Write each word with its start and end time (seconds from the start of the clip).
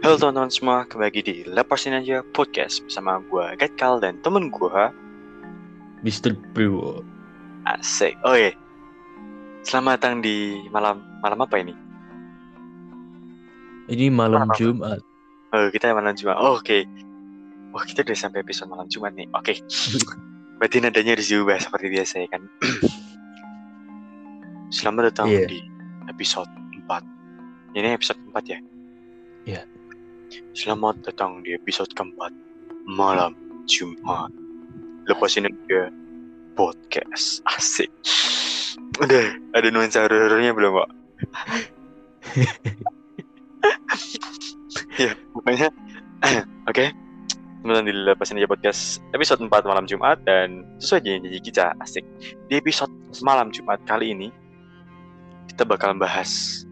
Halo 0.00 0.16
teman-teman 0.16 0.48
semua, 0.48 0.88
kembali 0.88 1.04
lagi 1.06 1.20
di 1.20 1.36
Lepasin 1.44 1.92
Aja 1.92 2.24
Podcast 2.32 2.80
bersama 2.80 3.20
gue 3.20 3.44
Gatkal 3.60 4.00
dan 4.00 4.16
temen 4.24 4.48
gue 4.48 4.82
Mr. 6.00 6.32
Priwo. 6.56 7.04
Asik. 7.68 8.16
Oh 8.24 8.32
iya, 8.32 8.56
selamat 9.68 10.00
datang 10.00 10.24
di 10.24 10.64
malam 10.72 11.04
malam 11.20 11.44
apa 11.44 11.60
ini? 11.60 11.76
Ini 13.92 14.08
malam 14.08 14.48
Malam? 14.48 14.56
Jumat. 14.56 15.00
Oh 15.52 15.68
kita 15.68 15.92
malam 15.92 16.16
Jumat. 16.16 16.36
Oh, 16.40 16.56
Oke. 16.56 16.88
Wah 17.70 17.84
kita 17.84 18.00
udah 18.00 18.16
sampai 18.16 18.40
episode 18.40 18.72
malam 18.72 18.88
Jumat 18.88 19.12
nih. 19.12 19.28
Oke. 19.36 19.60
Berarti 20.58 20.80
nadanya 20.80 21.12
harus 21.12 21.28
diubah 21.28 21.60
seperti 21.60 21.92
biasa 21.92 22.24
ya 22.24 22.28
kan? 22.32 22.42
Selamat 24.72 25.12
datang 25.12 25.28
Iya. 25.28 25.50
di 25.50 25.58
episode 26.06 26.46
4 26.86 27.74
Ini 27.74 27.90
episode 27.92 28.22
4 28.30 28.46
ya? 28.46 28.58
Iya. 29.44 29.62
Selamat 30.54 30.94
datang 31.02 31.42
di 31.42 31.58
episode 31.58 31.90
keempat 31.90 32.30
Malam 32.86 33.34
Jumat. 33.66 34.30
Lepasin 35.10 35.50
aja 35.50 35.90
podcast 36.54 37.42
Asik. 37.58 37.90
Udah 39.02 39.34
ada 39.58 39.68
nuansa 39.74 40.06
horornya 40.06 40.54
belum 40.54 40.78
Pak? 40.78 40.90
ya 45.02 45.18
pokoknya 45.34 45.66
Oke. 46.70 46.94
Datang 47.66 47.90
di 47.90 47.90
Lepasin 47.90 48.38
aja 48.38 48.46
podcast 48.46 49.02
episode 49.10 49.42
4 49.42 49.50
malam 49.66 49.90
Jumat 49.90 50.22
Dan 50.22 50.62
sesuai 50.78 51.10
janji 51.10 51.42
kita 51.42 51.74
asik. 51.82 52.06
Di 52.46 52.62
episode 52.62 52.94
malam 53.26 53.50
Jumat 53.50 53.82
kali 53.82 54.14
ini 54.14 54.30
Kita 55.50 55.66
bakal 55.66 55.98
bahas 55.98 56.62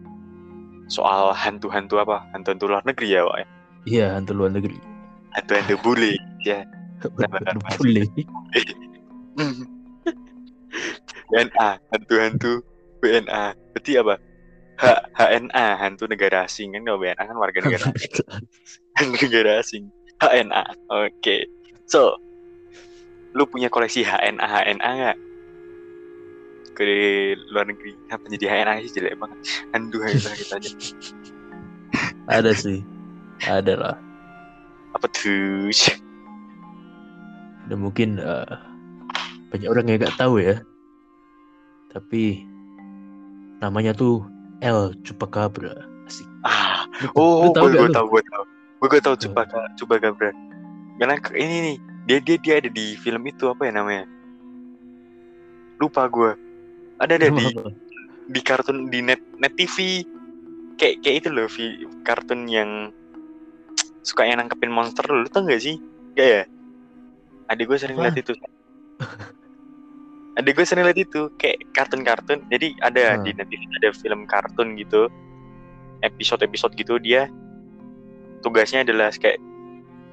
Soal 0.89 1.31
hantu-hantu 1.37 2.01
apa? 2.01 2.25
Hantu-hantu 2.33 2.65
luar 2.65 2.83
negeri 2.83 3.15
ya 3.15 3.21
Pak 3.23 3.37
ya? 3.37 3.47
Iya, 3.85 4.05
hantu 4.17 4.31
luar 4.33 4.51
negeri. 4.51 4.77
Hantu-hantu 5.37 5.75
bule 5.85 6.17
ya 6.43 6.65
bahas. 7.07 7.77
Boleh. 7.79 8.07
BNA 11.29 11.69
hantu-hantu 11.93 12.65
BNA 12.99 13.43
berarti 13.71 13.91
apa 13.95 14.15
H 14.79 14.83
HNA 15.15 15.65
hantu 15.79 16.03
negara 16.09 16.47
asing 16.47 16.75
kan 16.75 16.81
kalau 16.83 16.99
BNA 16.99 17.23
kan 17.23 17.37
warga 17.37 17.59
negara 17.63 17.85
hantu 18.97 19.15
negara 19.23 19.51
asing 19.61 19.87
HNA 20.19 20.63
oke 20.91 21.37
so 21.87 22.17
lu 23.37 23.45
punya 23.45 23.69
koleksi 23.69 24.03
HNA 24.03 24.43
HNA 24.43 24.89
nggak 24.89 25.17
ke 26.79 26.87
luar 27.51 27.67
negeri 27.67 27.91
apa 28.07 28.23
jadi 28.31 28.45
HNA 28.47 28.87
sih 28.87 28.91
jelek 28.95 29.19
banget 29.19 29.39
hantu 29.75 29.99
HNA 29.99 30.31
kita 30.39 30.55
aja 30.55 30.71
Ada 32.29 32.51
sih. 32.55 32.79
Ada 33.43 33.73
lah. 33.75 33.95
apa 34.95 35.05
tuh 35.11 35.67
Dan 37.67 37.77
mungkin 37.83 38.15
eh, 38.21 38.55
banyak 39.51 39.67
orang 39.67 39.85
yang 39.91 39.97
nggak 39.99 40.15
tahu 40.15 40.39
ya. 40.39 40.61
Tapi 41.91 42.45
namanya 43.59 43.91
tuh 43.91 44.23
El 44.63 44.95
Chupacabra. 45.03 45.73
Asik. 46.07 46.25
ah 46.47 46.87
oh 47.13 47.45
lu 47.45 47.53
tahu 47.53 47.67
gue 47.69 47.85
gue 47.85 47.91
tahu 47.93 48.07
gue 48.09 48.23
tahu 48.25 48.43
gue 48.79 48.87
gue 48.89 49.01
tahu 49.03 49.15
Oh. 49.19 49.67
coba 49.77 49.95
Gabra 50.01 50.31
karena 50.97 51.15
ini 51.37 51.55
nih 51.61 51.75
dia 52.09 52.17
dia 52.23 52.37
dia 52.41 52.53
ada 52.57 52.69
di 52.71 52.97
film 52.97 53.21
itu 53.29 53.45
apa 53.45 53.69
ya 53.69 53.77
namanya 53.77 54.03
lupa 55.77 56.09
gue 56.09 56.33
ada 56.99 57.13
ada 57.15 57.27
di 57.31 57.47
di 58.29 58.41
kartun 58.43 58.91
di 58.91 58.99
net 59.01 59.19
net 59.39 59.55
TV 59.57 60.05
kayak 60.79 61.01
kayak 61.03 61.15
itu 61.25 61.29
loh 61.31 61.47
vi, 61.49 61.83
kartun 62.05 62.45
yang 62.47 62.93
suka 64.03 64.23
yang 64.27 64.39
nangkepin 64.39 64.71
monster. 64.71 65.03
Lu 65.07 65.27
tau 65.27 65.43
gak 65.43 65.59
sih? 65.63 65.79
Gak 66.15 66.27
ya 66.27 66.43
adik 67.49 67.65
gue 67.65 67.77
sering 67.81 67.97
lihat 67.97 68.15
itu. 68.15 68.33
Adik 70.37 70.55
gue 70.55 70.65
sering 70.65 70.85
lihat 70.85 70.99
itu 71.01 71.27
kayak 71.41 71.65
kartun-kartun. 71.73 72.45
Jadi 72.47 72.77
ada 72.85 73.17
Hmm. 73.17 73.25
di 73.25 73.33
net 73.35 73.49
TV 73.49 73.61
ada 73.81 73.89
film 73.91 74.29
kartun 74.29 74.77
gitu. 74.77 75.09
Episode-episode 75.99 76.79
gitu 76.79 76.95
dia 77.01 77.27
tugasnya 78.39 78.87
adalah 78.87 79.11
kayak 79.11 79.35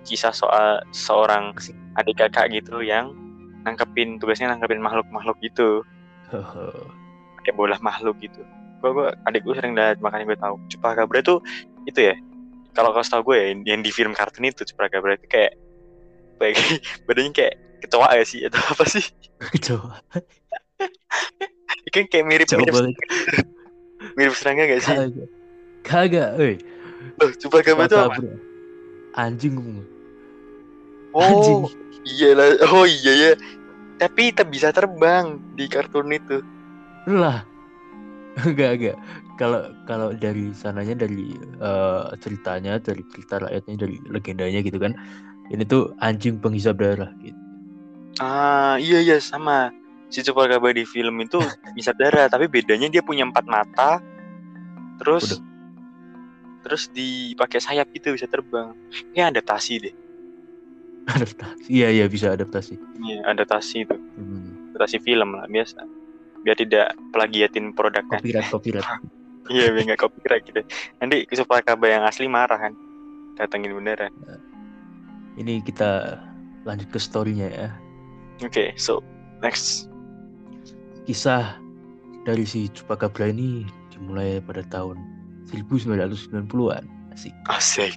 kisah 0.03 0.35
soal 0.35 0.83
seorang 0.91 1.55
adik 1.95 2.19
kakak 2.19 2.51
gitu 2.51 2.83
yang 2.83 3.15
nangkepin 3.63 4.19
tugasnya 4.19 4.51
nangkepin 4.51 4.83
makhluk-makhluk 4.83 5.39
gitu 5.47 5.87
kayak 7.43 7.55
bola 7.57 7.77
makhluk 7.81 8.19
gitu. 8.19 8.43
Gue 8.83 8.91
gue 8.93 9.09
adik 9.25 9.43
gue 9.47 9.55
sering 9.55 9.75
lihat 9.75 9.99
makanya 10.03 10.35
gue 10.35 10.39
tahu. 10.39 10.55
Chupacabra 10.69 11.21
tuh 11.23 11.39
itu 11.87 12.01
ya. 12.03 12.15
Kalau 12.77 12.93
kau 12.93 13.01
tahu 13.01 13.33
gue 13.33 13.37
ya, 13.41 13.47
yang- 13.73 13.81
di 13.81 13.89
film 13.89 14.13
kartun 14.13 14.45
itu 14.45 14.67
Chupacabra 14.67 15.17
itu 15.17 15.27
kayak 15.31 15.53
kayak 16.37 16.57
badannya 17.09 17.33
kayak 17.33 17.55
kecoa 17.87 18.09
ya 18.13 18.25
sih 18.27 18.41
atau 18.45 18.61
apa 18.61 18.85
sih? 18.85 19.05
Coba. 19.67 20.03
Kan 21.95 22.05
kayak 22.13 22.27
mirip 22.29 22.47
mirip, 22.53 22.75
Coba. 22.75 22.91
mirip 24.19 24.35
serangga 24.37 24.69
gak 24.69 24.83
sih? 24.85 24.97
Kagak. 25.87 26.31
Eh. 26.43 26.57
Oh, 27.23 27.31
Chupacabra 27.41 27.89
itu 27.89 27.97
apa? 27.97 28.21
Anjing. 29.17 29.55
Oh, 31.17 31.25
Anjing. 31.25 31.63
iya 32.05 32.37
lah. 32.37 32.49
Oh 32.69 32.85
iya 32.85 33.13
ya. 33.17 33.31
Tapi 33.97 34.35
tak 34.37 34.53
bisa 34.53 34.71
terbang 34.73 35.41
di 35.57 35.67
kartun 35.67 36.13
itu. 36.13 36.41
lah 37.07 37.47
enggak 38.51 38.83
enggak 38.83 38.97
kalau 39.39 39.71
kalau 39.87 40.09
dari 40.11 40.51
sananya 40.51 41.07
dari 41.07 41.39
eh, 41.39 42.05
ceritanya 42.19 42.83
dari 42.83 43.07
cerita 43.15 43.39
rakyatnya 43.47 43.87
dari 43.87 43.97
legendanya 44.11 44.59
gitu 44.59 44.83
kan 44.83 44.91
ini 45.55 45.63
tuh 45.63 45.95
anjing 46.03 46.43
penghisap 46.43 46.83
darah 46.83 47.15
gitu 47.23 47.47
Ah 48.17 48.81
iya 48.81 49.05
iya 49.05 49.21
sama. 49.21 49.69
Si 50.09 50.23
Chupacabra 50.25 50.73
di 50.73 50.89
film 50.89 51.21
itu 51.21 51.37
bisa 51.77 51.93
darah, 51.93 52.29
tapi 52.31 52.49
bedanya 52.49 52.89
dia 52.89 53.05
punya 53.05 53.29
empat 53.29 53.45
mata. 53.45 54.01
Terus 55.01 55.37
Waduh. 55.37 55.45
terus 56.67 56.91
dipakai 56.91 57.61
sayap 57.63 57.93
gitu 57.93 58.17
bisa 58.17 58.27
terbang. 58.27 58.73
Kayak 59.13 59.37
adaptasi 59.37 59.73
deh. 59.85 59.95
adaptasi 61.15 61.69
iya 61.69 61.89
iya 61.89 62.07
bisa 62.07 62.33
adaptasi 62.33 62.75
Iya, 62.99 63.23
adaptasi 63.29 63.87
itu. 63.87 63.95
hmm. 63.95 64.75
Adaptasi 64.75 64.99
film 65.01 65.35
lah 65.35 65.47
biasa. 65.47 65.79
Biar 66.43 66.57
tidak 66.57 66.93
plagiatin 67.11 67.71
produk 67.73 68.03
kan. 68.07 68.19
copyright 68.19 68.51
copyright 68.51 68.87
Iya, 69.53 69.71
biar 69.71 69.83
nggak 69.87 70.03
copyright 70.03 70.43
gitu. 70.45 70.61
Nanti 70.99 71.23
Chupacabra 71.29 71.89
yang 71.89 72.03
asli 72.03 72.27
marah 72.27 72.59
kan. 72.59 72.75
Datengin 73.37 73.73
beneran. 73.73 74.11
ini 75.37 75.61
kita 75.61 76.17
lanjut 76.65 76.89
ke 76.89 76.97
storynya 76.97 77.47
ya 77.47 77.69
Oke, 78.41 78.73
so 78.75 79.05
next. 79.39 79.87
kisah 81.05 81.61
dari 82.25 82.43
si 82.43 82.67
Chupacabra 82.69 83.29
ini 83.29 83.63
dimulai 83.93 84.41
pada 84.41 84.65
tahun 84.67 84.97
1990-an 85.47 86.85
asik 87.13 87.33
Asik. 87.47 87.95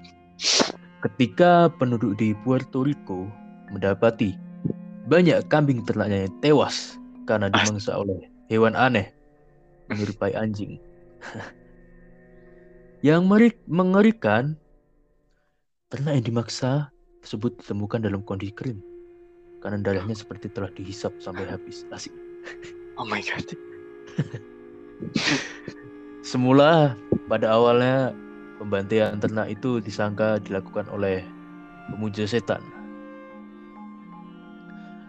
Ketika 0.99 1.71
penduduk 1.79 2.19
di 2.19 2.35
Puerto 2.43 2.83
Rico 2.83 3.31
mendapati 3.71 4.35
banyak 5.07 5.47
kambing 5.47 5.87
ternaknya 5.87 6.27
yang 6.27 6.35
tewas 6.43 6.99
karena 7.23 7.47
dimangsa 7.47 7.95
oleh 7.95 8.27
hewan 8.51 8.75
aneh 8.75 9.09
menyerupai 9.89 10.35
anjing. 10.35 10.77
yang 13.07 13.25
mengerikan, 13.65 14.59
ternak 15.89 16.19
yang 16.19 16.25
dimaksa 16.25 16.91
tersebut 17.25 17.57
ditemukan 17.63 18.03
dalam 18.03 18.21
kondisi 18.21 18.53
kering 18.53 18.79
karena 19.59 19.79
darahnya 19.79 20.16
seperti 20.16 20.51
telah 20.51 20.71
dihisap 20.75 21.11
sampai 21.19 21.47
habis. 21.47 21.83
Asik. 21.91 22.13
Oh 22.99 23.07
my 23.07 23.23
god. 23.23 23.47
Semula 26.29 26.93
pada 27.31 27.55
awalnya 27.55 28.11
pembantaian 28.59 29.16
ternak 29.17 29.47
itu 29.47 29.79
disangka 29.79 30.38
dilakukan 30.44 30.85
oleh 30.91 31.23
pemuja 31.90 32.28
setan. 32.28 32.61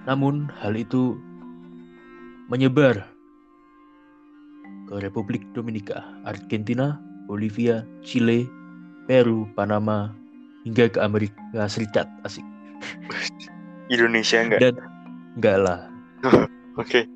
Namun 0.07 0.49
hal 0.63 0.79
itu 0.79 1.19
menyebar 2.49 3.05
ke 4.89 4.95
Republik 5.03 5.45
Dominika, 5.53 6.03
Argentina, 6.25 6.97
Bolivia, 7.29 7.85
Chile, 8.03 8.49
Peru, 9.07 9.47
Panama, 9.55 10.11
hingga 10.65 10.91
ke 10.91 10.99
Amerika 10.99 11.67
Serikat. 11.69 12.07
Asik. 12.25 12.47
Indonesia 13.93 14.39
enggak? 14.41 14.61
Dan 14.63 14.75
enggak 15.39 15.57
lah. 15.63 15.81
Oke. 16.81 17.07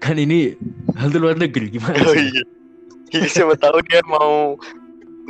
Kan 0.00 0.16
ini 0.16 0.54
hal 0.96 1.12
luar 1.12 1.36
negeri 1.36 1.70
gimana 1.70 2.00
Oh 2.02 2.16
iya. 2.16 2.42
Iya, 3.10 3.26
siapa 3.26 3.58
tahu 3.58 3.82
dia 3.90 4.00
mau 4.06 4.54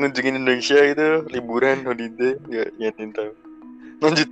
ngunjungin 0.01 0.41
Indonesia 0.41 0.81
gitu 0.81 1.29
liburan 1.29 1.85
holiday 1.85 2.35
ya 2.49 2.65
ya 2.81 2.91
tahu. 2.97 3.33
Lanjut. 4.01 4.29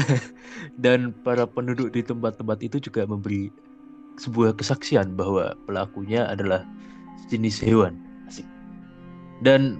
Dan 0.82 1.14
para 1.22 1.46
penduduk 1.46 1.94
di 1.94 2.02
tempat-tempat 2.02 2.58
itu 2.64 2.90
juga 2.90 3.06
memberi 3.06 3.52
sebuah 4.18 4.58
kesaksian 4.58 5.14
bahwa 5.14 5.54
pelakunya 5.64 6.26
adalah 6.26 6.66
jenis 7.30 7.62
hewan. 7.62 7.96
Asik. 8.26 8.46
Dan 9.40 9.78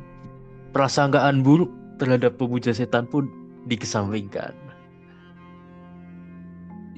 prasangkaan 0.70 1.42
buruk 1.42 1.68
terhadap 2.00 2.38
pemuja 2.40 2.72
setan 2.72 3.04
pun 3.04 3.28
dikesampingkan. 3.68 4.56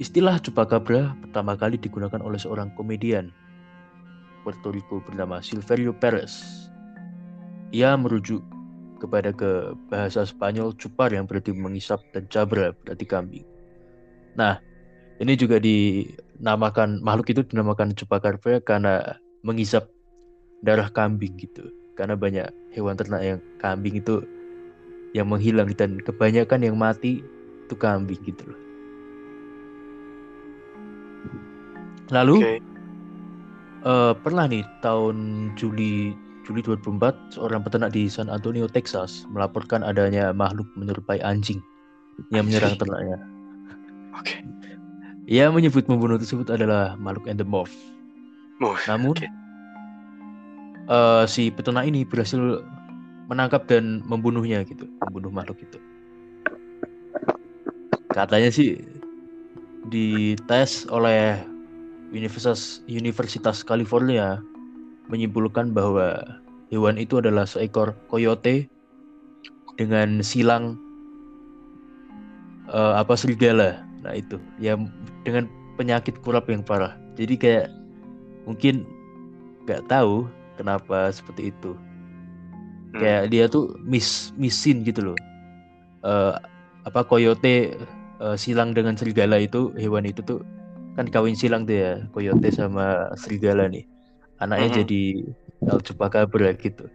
Istilah 0.01 0.41
chupacabra 0.41 1.13
pertama 1.21 1.53
kali 1.53 1.77
digunakan 1.77 2.19
oleh 2.23 2.39
seorang 2.41 2.73
komedian 2.73 3.29
Puerto 4.41 4.73
Rico 4.73 4.99
bernama 4.99 5.39
Silverio 5.39 5.95
Perez. 5.95 6.67
Ia 7.73 7.97
merujuk 7.97 8.45
kepada 9.01 9.33
ke 9.33 9.73
bahasa 9.89 10.23
Spanyol 10.23 10.77
cupar 10.77 11.09
yang 11.11 11.25
berarti 11.25 11.51
mengisap 11.51 11.99
dan 12.13 12.29
cabra 12.29 12.71
berarti 12.85 13.03
kambing. 13.03 13.45
Nah, 14.37 14.61
ini 15.19 15.33
juga 15.33 15.57
dinamakan 15.57 17.01
makhluk 17.01 17.33
itu 17.33 17.41
dinamakan 17.43 17.97
chupacabra 17.97 18.61
karena 18.63 19.17
mengisap 19.41 19.89
darah 20.63 20.87
kambing 20.93 21.35
gitu. 21.35 21.67
Karena 21.97 22.13
banyak 22.13 22.47
hewan 22.73 22.95
ternak 22.95 23.21
yang 23.21 23.39
kambing 23.59 23.99
itu 23.99 24.23
yang 25.13 25.29
menghilang 25.29 25.69
dan 25.77 26.01
kebanyakan 26.01 26.65
yang 26.65 26.77
mati 26.77 27.21
itu 27.65 27.75
kambing 27.77 28.17
gitu 28.25 28.49
loh. 28.49 28.61
Lalu 32.11 32.35
okay. 32.41 32.57
uh, 33.85 34.11
eh, 34.11 34.13
pernah 34.21 34.45
nih 34.49 34.65
tahun 34.81 35.17
Juli 35.57 36.13
Juli 36.43 36.59
2004 36.59 37.39
seorang 37.39 37.63
peternak 37.63 37.95
di 37.95 38.11
San 38.11 38.27
Antonio, 38.27 38.67
Texas 38.67 39.23
melaporkan 39.31 39.79
adanya 39.79 40.35
makhluk 40.35 40.67
menyerupai 40.75 41.23
anjing 41.23 41.63
yang 42.35 42.45
menyerang 42.45 42.75
ternaknya. 42.75 43.17
Oke. 44.19 44.37
Okay. 44.37 44.39
Ia 45.31 45.47
menyebut 45.47 45.87
pembunuh 45.87 46.19
tersebut 46.19 46.51
adalah 46.51 46.99
makhluk 46.99 47.31
endomorph. 47.31 47.71
Namun 48.91 49.15
okay. 49.15 49.31
uh, 50.91 51.23
si 51.23 51.47
peternak 51.47 51.87
ini 51.87 52.03
berhasil 52.03 52.59
menangkap 53.31 53.63
dan 53.71 54.03
membunuhnya 54.03 54.67
gitu, 54.67 54.83
membunuh 55.07 55.31
makhluk 55.31 55.63
itu. 55.63 55.79
Katanya 58.11 58.51
sih 58.51 58.83
dites 59.87 60.85
oleh 60.91 61.39
Universitas 62.13 62.83
Universitas 62.85 63.65
California 63.65 64.43
menyimpulkan 65.11 65.75
bahwa 65.75 66.21
hewan 66.71 66.95
itu 66.97 67.19
adalah 67.19 67.43
seekor 67.45 67.93
coyote 68.07 68.67
dengan 69.75 70.21
silang 70.21 70.77
uh, 72.69 72.97
apa 72.97 73.13
serigala. 73.17 73.83
Nah 74.03 74.13
itu 74.17 74.37
ya 74.59 74.77
dengan 75.23 75.49
penyakit 75.75 76.19
kurap 76.21 76.47
yang 76.47 76.63
parah. 76.63 76.95
Jadi 77.17 77.35
kayak 77.37 77.67
mungkin 78.47 78.87
nggak 79.65 79.85
tahu 79.89 80.27
kenapa 80.57 81.11
seperti 81.13 81.51
itu. 81.53 81.73
Hmm. 82.93 82.99
Kayak 83.01 83.23
dia 83.33 83.45
tuh 83.49 83.73
mis 83.83 84.31
misin 84.37 84.85
gitu 84.85 85.13
loh. 85.13 85.17
Uh, 86.03 86.35
apa 86.83 87.07
coyote 87.07 87.79
uh, 88.19 88.35
silang 88.35 88.75
dengan 88.75 88.99
serigala 88.99 89.39
itu 89.39 89.71
hewan 89.79 90.03
itu 90.03 90.19
tuh 90.19 90.43
kan 90.99 91.07
kawin 91.09 91.33
silang 91.33 91.63
tuh 91.63 91.79
ya 91.79 91.91
coyote 92.11 92.51
sama 92.53 93.07
serigala 93.15 93.71
nih 93.71 93.87
anaknya 94.43 94.67
mm-hmm. 94.69 94.81
jadi 94.83 95.01
El 95.63 95.79
Chupacabra 95.81 96.51
gitu. 96.59 96.85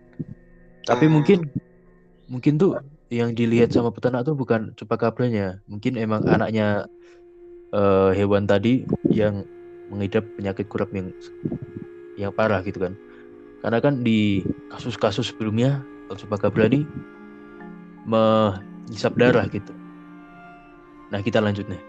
Tapi 0.84 1.04
mm. 1.08 1.12
mungkin 1.12 1.38
mungkin 2.28 2.60
tuh 2.60 2.76
yang 3.08 3.32
dilihat 3.32 3.72
sama 3.72 3.88
peternak 3.88 4.28
tuh 4.28 4.36
bukan 4.36 4.76
Chupacabranya 4.76 5.64
mungkin 5.64 5.96
emang 5.96 6.28
anaknya 6.28 6.84
uh, 7.72 8.12
hewan 8.12 8.44
tadi 8.44 8.84
yang 9.08 9.48
mengidap 9.88 10.28
penyakit 10.36 10.68
kurap 10.68 10.92
yang 10.92 11.08
yang 12.20 12.32
parah 12.32 12.60
gitu 12.60 12.84
kan. 12.84 12.92
Karena 13.64 13.78
kan 13.80 14.04
di 14.04 14.44
kasus-kasus 14.70 15.32
sebelumnya 15.32 15.80
El 16.12 16.20
Chupacabra 16.20 16.68
ini 16.68 16.84
menghisap 18.04 19.16
darah 19.16 19.48
gitu. 19.48 19.72
Nah 21.08 21.24
kita 21.24 21.40
lanjut 21.40 21.64
nih. 21.64 21.80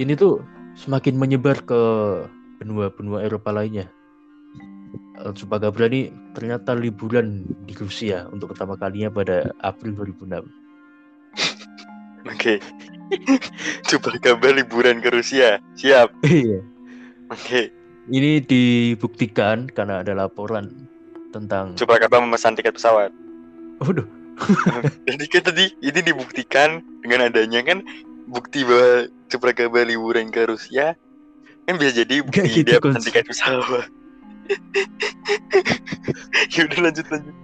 Ini 0.00 0.16
tuh 0.16 0.40
semakin 0.76 1.16
menyebar 1.16 1.60
ke 1.64 1.82
benua-benua 2.60 3.24
Eropa 3.24 3.52
lainnya. 3.52 3.88
Chupacabra 5.32 5.88
ini 5.88 6.12
ternyata 6.36 6.76
liburan 6.76 7.42
di 7.64 7.72
Rusia 7.72 8.28
untuk 8.28 8.52
pertama 8.52 8.76
kalinya 8.76 9.08
pada 9.08 9.48
April 9.64 9.96
2006. 9.96 10.44
Oke. 12.32 12.60
Okay. 13.86 14.18
kabar 14.18 14.50
liburan 14.50 14.98
ke 14.98 15.14
Rusia. 15.14 15.62
Siap. 15.78 16.26
Iya. 16.26 16.58
Oke. 17.30 17.38
Okay. 17.38 17.64
Ini 18.10 18.42
dibuktikan 18.42 19.70
karena 19.70 20.02
ada 20.02 20.10
laporan 20.10 20.90
tentang 21.30 21.78
kabar 21.78 22.18
memesan 22.18 22.58
tiket 22.58 22.74
pesawat. 22.74 23.14
Waduh. 23.78 24.06
Jadi 25.08 25.24
kan 25.30 25.42
tadi 25.46 25.64
ini 25.86 26.00
dibuktikan 26.02 26.82
dengan 27.00 27.30
adanya 27.30 27.62
kan 27.62 27.86
bukti 28.26 28.66
bahwa 28.66 29.06
kabar 29.54 29.86
liburan 29.86 30.34
ke 30.34 30.50
Rusia 30.50 30.98
kan 31.66 31.74
bisa 31.76 31.92
jadi 32.02 32.14
bukti 32.26 32.62
gitu, 32.62 32.78
dia 32.78 32.80
tiket 32.80 33.26
pesawat. 33.26 33.90
ya 36.54 36.60
udah 36.70 36.80
lanjut 36.86 37.06
lanjut. 37.10 37.34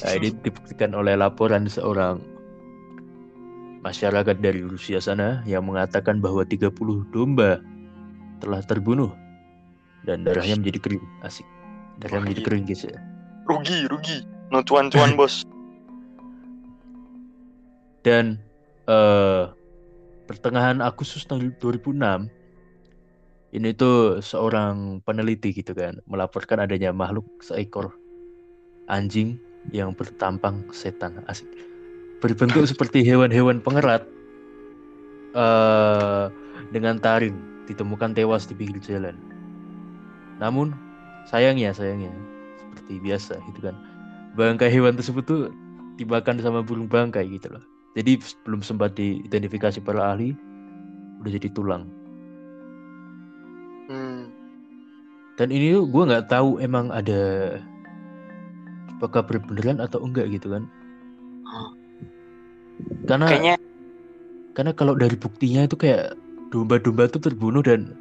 Nah, 0.00 0.12
ini 0.16 0.28
dibuktikan 0.40 0.96
oleh 0.96 1.14
laporan 1.20 1.68
seorang 1.68 2.24
masyarakat 3.84 4.40
dari 4.40 4.64
Rusia 4.64 4.98
sana 4.98 5.44
yang 5.44 5.68
mengatakan 5.68 6.24
bahwa 6.24 6.42
30 6.42 6.72
domba 7.12 7.60
telah 8.40 8.64
terbunuh 8.64 9.12
dan 10.08 10.24
darahnya 10.24 10.56
menjadi 10.56 10.80
kering. 10.80 11.04
Asik. 11.20 11.44
Darahnya 12.00 12.30
menjadi 12.30 12.42
kering 12.46 12.64
guys 12.64 12.82
ya. 12.86 12.96
Rugi, 13.44 13.84
rugi. 13.90 14.24
No 14.48 14.64
cuan-cuan 14.64 15.12
bos. 15.18 15.44
Dan 18.06 18.40
uh, 18.88 19.52
pertengahan 20.30 20.80
Agustus 20.80 21.28
tahun 21.28 21.52
2006 21.60 22.37
ini 23.52 23.72
tuh 23.72 24.20
seorang 24.20 25.00
peneliti 25.04 25.56
gitu 25.56 25.72
kan 25.72 25.96
melaporkan 26.04 26.60
adanya 26.60 26.92
makhluk 26.92 27.24
seekor 27.40 27.96
anjing 28.92 29.40
yang 29.72 29.92
bertampang 29.92 30.64
setan 30.72 31.24
asik. 31.28 31.48
Berbentuk 32.20 32.64
seperti 32.72 33.04
hewan-hewan 33.04 33.60
pengerat 33.60 34.04
uh, 35.36 36.32
dengan 36.72 37.00
taring 37.00 37.36
ditemukan 37.68 38.16
tewas 38.16 38.48
di 38.48 38.56
pinggir 38.56 38.80
jalan. 38.80 39.16
Namun 40.40 40.72
sayangnya 41.28 41.72
sayangnya 41.76 42.12
seperti 42.72 43.00
biasa 43.00 43.36
gitu 43.52 43.60
kan. 43.68 43.76
Bangkai 44.36 44.72
hewan 44.72 44.96
tersebut 44.96 45.24
tuh 45.24 45.42
dimakan 46.00 46.40
sama 46.40 46.60
burung 46.64 46.88
bangkai 46.88 47.28
gitu 47.28 47.52
loh. 47.52 47.64
Jadi 47.96 48.20
belum 48.46 48.62
sempat 48.62 48.94
diidentifikasi 48.94 49.82
para 49.82 50.14
ahli, 50.14 50.36
udah 51.18 51.32
jadi 51.34 51.50
tulang. 51.50 51.90
Hmm. 53.88 54.28
Dan 55.40 55.48
ini 55.54 55.74
tuh 55.74 55.86
gue 55.88 56.02
nggak 56.08 56.28
tahu 56.28 56.60
emang 56.60 56.92
ada 56.92 57.56
apakah 58.98 59.22
beneran 59.24 59.78
atau 59.78 60.02
enggak 60.02 60.28
gitu 60.34 60.50
kan? 60.50 60.66
Karena 63.06 63.26
Kayaknya... 63.30 63.56
karena 64.54 64.72
kalau 64.74 64.94
dari 64.98 65.14
buktinya 65.14 65.64
itu 65.64 65.78
kayak 65.78 66.18
domba-domba 66.50 67.06
tuh 67.08 67.22
terbunuh 67.22 67.62
dan 67.62 67.94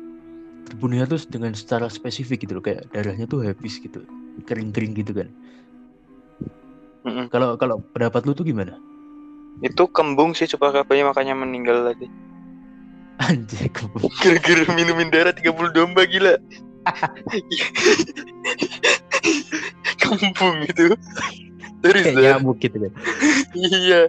terbunuhnya 0.68 1.08
tuh 1.08 1.22
dengan 1.30 1.56
secara 1.56 1.88
spesifik 1.88 2.44
gitu 2.44 2.60
loh 2.60 2.64
kayak 2.66 2.90
darahnya 2.92 3.30
tuh 3.30 3.46
habis 3.46 3.80
gitu 3.80 4.04
kering-kering 4.46 4.98
gitu 4.98 5.16
kan. 5.16 5.30
Kalau 7.08 7.56
mm 7.56 7.56
-mm. 7.56 7.58
kalau 7.62 7.76
pendapat 7.96 8.22
lu 8.28 8.34
tuh 8.36 8.44
gimana? 8.44 8.76
Itu 9.64 9.90
kembung 9.90 10.36
sih 10.36 10.46
coba 10.58 10.84
kabarnya 10.84 11.10
makanya 11.10 11.34
meninggal 11.34 11.88
tadi. 11.88 12.12
Anjir 13.18 13.70
kembung. 13.74 14.14
Gara-gara 14.22 14.64
minumin 14.78 15.10
darah 15.10 15.34
30 15.34 15.74
domba 15.74 16.06
gila. 16.06 16.38
kembung 20.02 20.58
itu. 20.64 20.94
Terus 21.82 22.04
kayak 22.14 22.42
nyamuk 22.42 22.58
gitu 22.62 22.78
kan. 22.78 22.92
iya. 23.58 24.02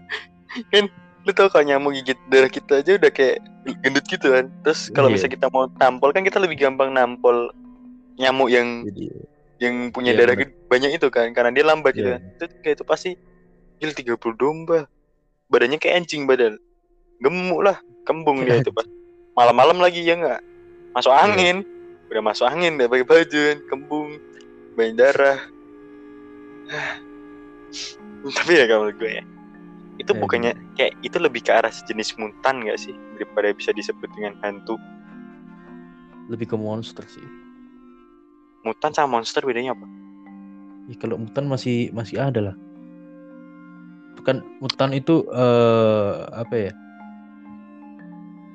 Kan 0.73 0.93
lu 1.25 1.31
tau 1.37 1.49
kalau 1.53 1.65
nyamuk 1.65 1.97
gigit 2.01 2.19
darah 2.29 2.49
kita 2.53 2.81
aja 2.85 2.97
udah 3.01 3.13
kayak 3.13 3.41
gendut 3.81 4.05
gitu 4.09 4.33
kan. 4.33 4.53
Terus 4.65 4.93
kalau 4.93 5.09
iya. 5.09 5.15
misalnya 5.17 5.35
kita 5.41 5.47
mau 5.49 5.65
tampol 5.81 6.11
kan 6.13 6.23
kita 6.25 6.39
lebih 6.41 6.61
gampang 6.61 6.93
nampol 6.93 7.53
nyamuk 8.21 8.53
yang 8.53 8.85
Jadi, 8.89 9.05
yang 9.59 9.75
punya 9.91 10.13
iya, 10.15 10.21
darah 10.25 10.35
bener. 10.37 10.55
banyak 10.71 10.91
itu 11.01 11.09
kan 11.11 11.33
karena 11.35 11.51
dia 11.55 11.65
lambat 11.65 11.97
gitu 11.97 12.13
iya. 12.13 12.21
gitu 12.21 12.37
kan. 12.37 12.37
Itu 12.37 12.45
kayak 12.63 12.75
itu 12.77 12.85
pasti 12.85 13.11
gil 13.79 13.95
30 13.95 14.19
domba 14.35 14.91
badannya 15.49 15.79
kayak 15.81 16.05
anjing 16.05 16.27
badan 16.29 16.59
gemuk 17.23 17.61
lah 17.63 17.77
kembung 18.05 18.45
dia 18.45 18.61
itu 18.61 18.71
pak 18.77 18.87
malam-malam 19.39 19.79
lagi 19.79 20.03
ya 20.03 20.19
nggak? 20.19 20.43
Masuk 20.99 21.15
iya. 21.15 21.23
angin. 21.23 21.57
Yeah. 21.63 21.77
udah 22.09 22.25
masuk 22.25 22.49
angin 22.49 22.81
udah 22.81 22.89
pakai 22.89 23.07
baju 23.07 23.43
kembung 23.71 24.09
banyak 24.75 24.95
darah. 24.99 25.39
Tapi 28.43 28.53
ya 28.59 28.65
kalau 28.67 28.91
gue 28.91 29.23
ya 29.23 29.25
itu 29.99 30.15
yeah. 30.15 30.23
bukannya 30.23 30.53
kayak 30.79 30.95
itu 31.03 31.19
lebih 31.19 31.43
ke 31.43 31.51
arah 31.51 31.71
sejenis 31.71 32.19
mutan 32.19 32.67
gak 32.67 32.79
sih? 32.79 32.95
Daripada 33.19 33.51
bisa 33.55 33.71
disebut 33.75 34.11
dengan 34.15 34.39
hantu. 34.43 34.79
Lebih 36.31 36.55
ke 36.55 36.57
monster 36.59 37.03
sih. 37.07 37.23
Mutan 38.63 38.95
sama 38.95 39.19
monster 39.19 39.43
bedanya 39.43 39.75
apa? 39.75 39.87
Ya, 40.89 40.97
kalau 41.03 41.19
mutan 41.19 41.51
masih 41.51 41.91
masih 41.95 42.19
ada 42.19 42.51
lah. 42.53 42.57
Kan 44.27 44.45
mutan 44.61 44.93
itu 44.93 45.25
eh 45.33 46.15
apa 46.37 46.55
ya 46.69 46.73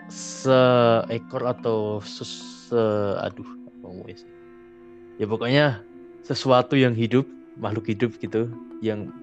seekor 0.10 1.44
atau 1.48 2.00
ses 2.04 2.54
se 2.74 2.84
aduh 3.22 3.46
ya 5.22 5.30
pokoknya 5.30 5.84
sesuatu 6.26 6.74
yang 6.74 6.96
hidup 6.98 7.28
makhluk 7.60 7.86
hidup 7.92 8.16
gitu 8.18 8.50
yang 8.82 9.14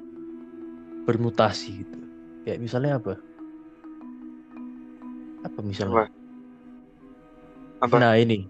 bermutasi 1.08 1.82
gitu 1.82 1.98
kayak 2.46 2.62
misalnya 2.62 3.00
apa 3.00 3.18
apa 5.42 5.58
misalnya 5.64 6.06
Apa? 7.80 7.88
Apa? 7.88 7.96
nah 7.96 8.14
ini 8.20 8.46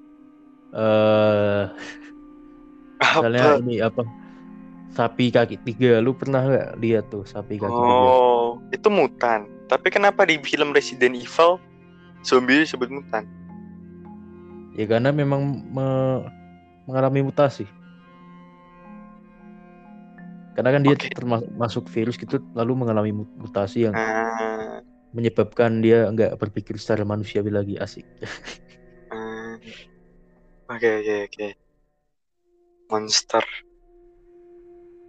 misalnya 3.01 3.57
Apa? 3.57 3.63
ini 3.63 3.75
apa 3.81 4.03
sapi 4.91 5.31
kaki 5.31 5.57
tiga 5.65 6.03
lu 6.03 6.13
pernah 6.13 6.43
nggak 6.45 6.71
lihat 6.83 7.09
tuh 7.15 7.23
sapi 7.23 7.57
kaki 7.57 7.71
tiga 7.73 8.09
Oh, 8.11 8.59
itu 8.75 8.91
mutan. 8.91 9.47
Tapi 9.71 9.87
kenapa 9.95 10.27
di 10.27 10.43
film 10.43 10.75
Resident 10.75 11.15
Evil 11.15 11.63
zombie 12.23 12.63
disebut 12.63 12.89
mutan? 12.89 13.25
ya 14.75 14.87
karena 14.87 15.11
memang 15.11 15.43
me- 15.67 16.25
mengalami 16.87 17.27
mutasi 17.27 17.67
karena 20.55 20.71
kan 20.77 20.83
dia 20.83 20.95
Oke. 20.95 21.09
termasuk 21.11 21.49
masuk 21.55 21.85
virus 21.91 22.17
gitu 22.17 22.39
lalu 22.55 22.73
mengalami 22.79 23.11
mu- 23.13 23.35
mutasi 23.39 23.87
yang 23.89 23.95
Ah, 23.99 24.79
menyebabkan 25.11 25.83
dia 25.83 26.07
nggak 26.11 26.39
berpikir 26.39 26.79
secara 26.79 27.03
manusiawi 27.03 27.51
lagi 27.51 27.75
asik 27.77 28.07
ah. 29.11 29.59
Oke 30.71 30.87
oke 31.03 31.15
oke. 31.27 31.49
Monster. 32.91 33.43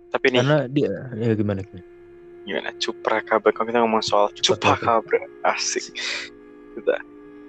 Tapi 0.09 0.25
nih 0.33 0.41
karena 0.41 0.57
dia 0.65 0.91
ya 1.21 1.33
gimana 1.37 1.61
gimana 1.61 1.85
gimana 2.41 2.69
Cuprakabra 2.81 3.53
kalau 3.53 3.67
kita 3.69 3.79
ngomong 3.85 4.01
soal 4.01 4.33
Cuprakabra. 4.33 5.01
Cuprakabra 5.05 5.21
asik 5.53 5.85
kita 6.77 6.95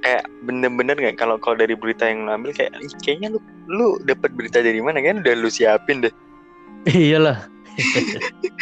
kayak 0.03 0.25
bener-bener 0.43 0.97
nggak? 0.99 1.17
Kalau 1.19 1.39
kalau 1.39 1.57
dari 1.59 1.79
berita 1.79 2.11
yang 2.11 2.27
lu 2.27 2.31
ambil 2.35 2.51
kayak 2.51 2.75
"Ih, 2.83 2.91
kayaknya 3.03 3.29
lu 3.35 3.39
lu 3.71 3.89
dapat 4.03 4.35
berita 4.35 4.59
dari 4.59 4.83
mana? 4.83 4.99
Kan 4.99 5.23
udah 5.23 5.35
lu 5.39 5.49
siapin 5.49 6.03
deh. 6.03 6.15
Iyalah. 6.91 7.47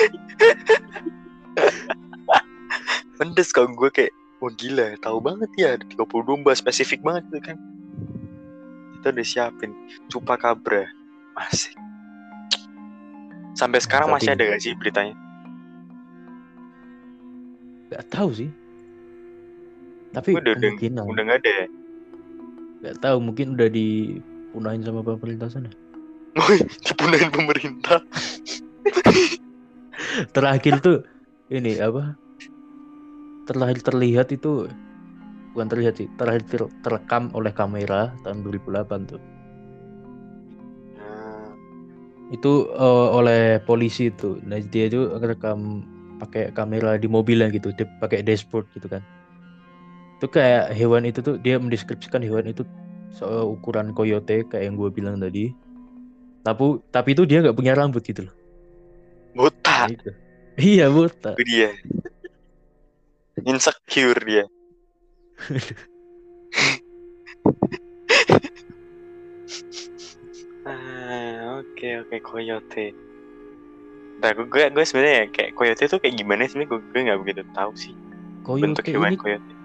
Pendes 3.16 3.52
kalau 3.52 3.68
gue 3.72 3.90
kayak 3.92 4.12
wah 4.40 4.52
gila 4.56 4.96
tahu 5.04 5.18
banget 5.20 5.50
ya 5.56 5.68
ada 5.76 5.84
30 5.84 6.08
domba 6.24 6.52
spesifik 6.56 7.00
banget 7.04 7.24
itu 7.32 7.38
kan. 7.52 7.56
Kita 8.96 9.12
udah 9.12 9.26
siapin. 9.26 9.70
Cupakabra 10.08 10.88
asik. 11.48 11.76
Sampai 13.56 13.80
sekarang 13.80 14.08
Tapi- 14.12 14.16
masih 14.20 14.30
ada 14.36 14.42
gak 14.56 14.62
sih 14.62 14.72
beritanya? 14.76 15.16
Nggak 17.90 18.06
tahu 18.06 18.30
sih 18.30 18.50
tapi 20.10 20.34
udah 20.34 20.54
kemungkinan 20.58 21.06
udah 21.06 21.22
nggak 21.22 21.38
ada 21.42 21.50
ya? 21.50 21.66
Nggak 22.80 22.96
tahu 22.98 23.16
mungkin 23.22 23.46
udah 23.54 23.68
dipunahin 23.70 24.82
sama 24.82 25.00
pemerintah 25.06 25.48
sana. 25.52 25.70
Woi, 26.38 26.58
dipunahin 26.86 27.30
pemerintah. 27.30 28.00
Terakhir 30.34 30.80
tuh 30.82 30.98
ini 31.52 31.78
apa? 31.78 32.16
Terlahir 33.46 33.78
terlihat 33.82 34.30
itu 34.34 34.70
bukan 35.52 35.66
terlihat 35.66 35.98
sih 35.98 36.06
terakhir 36.14 36.46
ter- 36.46 36.74
terekam 36.86 37.34
oleh 37.34 37.50
kamera 37.50 38.14
tahun 38.22 38.46
2008 38.46 39.00
tuh. 39.10 39.22
Nah, 40.96 41.50
itu 42.30 42.70
eh, 42.70 43.08
oleh 43.10 43.42
polisi 43.66 44.08
itu 44.10 44.38
nah 44.46 44.58
dia 44.58 44.86
itu 44.86 45.10
rekam 45.18 45.82
pakai 46.22 46.54
kamera 46.54 46.94
di 47.00 47.08
mobilnya 47.10 47.50
gitu 47.50 47.74
dia 47.74 47.88
pakai 47.98 48.22
dashboard 48.22 48.68
gitu 48.76 48.86
kan 48.86 49.02
itu 50.20 50.28
kayak 50.28 50.76
hewan 50.76 51.08
itu 51.08 51.24
tuh 51.24 51.40
dia 51.40 51.56
mendeskripsikan 51.56 52.20
hewan 52.20 52.52
itu 52.52 52.60
seukuran 53.16 53.96
coyote 53.96 54.44
kayak 54.52 54.68
yang 54.68 54.76
gue 54.76 54.92
bilang 54.92 55.16
tadi. 55.16 55.56
Tapi 56.44 56.84
tapi 56.92 57.16
itu 57.16 57.24
dia 57.24 57.40
nggak 57.40 57.56
punya 57.56 57.72
rambut 57.72 58.04
gitu 58.04 58.28
loh. 58.28 58.34
Buta. 59.32 59.88
Nah, 59.88 59.88
itu. 59.88 60.12
iya 60.60 60.92
buta. 60.92 61.40
Itu 61.40 61.44
dia. 61.48 61.72
Insecure 63.48 64.20
dia. 64.28 64.44
Ah 70.60 71.56
oke 71.58 71.88
oke 72.04 72.16
coyote 72.20 72.92
Nah, 74.20 74.36
gue 74.36 74.44
gue, 74.68 74.84
sebenarnya 74.84 75.32
kayak 75.32 75.56
coyote 75.56 75.88
tuh 75.88 75.96
kayak 75.96 76.20
gimana 76.20 76.44
sih? 76.44 76.60
Gue 76.68 76.76
gue 76.76 77.00
nggak 77.08 77.20
begitu 77.24 77.42
tahu 77.56 77.72
sih. 77.72 77.96
Bentuk 78.44 78.84
coyote 78.84 78.92
hewan 78.92 79.16
ini 79.16 79.18
coyote. 79.18 79.59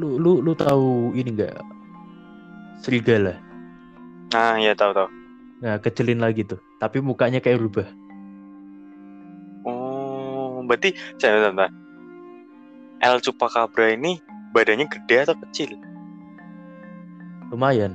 Lu 0.00 0.16
lu 0.16 0.40
lu 0.40 0.52
tahu 0.56 1.12
ini 1.12 1.36
nggak 1.36 1.56
serigala 2.80 3.36
Ah 4.32 4.56
ya 4.56 4.72
tahu 4.72 4.96
tahu. 4.96 5.08
nah 5.60 5.76
kecilin 5.78 6.18
lagi 6.18 6.42
tuh 6.42 6.58
tapi 6.80 6.98
mukanya 7.04 7.38
kayak 7.38 7.60
rubah 7.60 7.88
Oh, 9.62 10.58
berarti 10.66 10.90
saya 11.22 11.38
bentar, 11.38 11.70
bentar. 11.70 11.70
El 13.02 13.22
Chupacabra 13.22 13.94
ini 13.94 14.18
badannya 14.50 14.90
gede 14.90 15.16
atau 15.26 15.36
kecil? 15.48 15.74
lumayan 17.52 17.94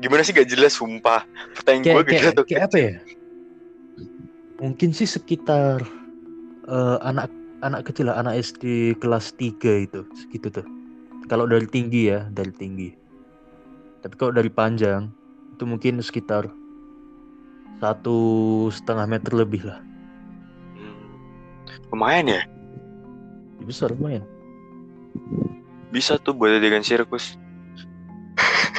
Gimana 0.00 0.24
sih 0.24 0.32
gak 0.32 0.48
jelas 0.48 0.80
sumpah. 0.80 1.28
Pertanyaan 1.52 2.00
gue 2.00 2.04
gede 2.08 2.16
kayak, 2.16 2.32
atau 2.32 2.44
kayak 2.48 2.62
apa 2.72 2.76
ya 2.80 2.94
mungkin 4.60 4.92
sih 4.92 5.08
sekitar 5.08 5.80
eh, 6.68 6.98
anak 7.00 7.32
anak 7.60 7.88
kecil 7.88 8.08
lah 8.08 8.20
anak 8.20 8.40
SD 8.40 8.96
kelas 8.98 9.36
3 9.36 9.86
itu 9.86 10.00
segitu 10.16 10.48
tuh 10.50 10.66
kalau 11.28 11.44
dari 11.46 11.68
tinggi 11.68 12.08
ya 12.12 12.26
dari 12.32 12.52
tinggi 12.52 12.88
tapi 14.00 14.14
kalau 14.16 14.32
dari 14.32 14.48
panjang 14.48 15.12
itu 15.52 15.64
mungkin 15.68 16.00
sekitar 16.00 16.48
satu 17.80 18.18
setengah 18.72 19.06
meter 19.08 19.32
lebih 19.36 19.64
lah 19.64 19.80
Hmm, 20.76 21.12
lumayan 21.92 22.26
ya. 22.28 22.42
Ya, 23.60 23.64
besar 23.68 23.92
lumayan 23.92 24.24
Bisa 25.90 26.16
tuh 26.22 26.32
buat 26.32 26.54
adegan 26.54 26.80
sirkus. 26.86 27.36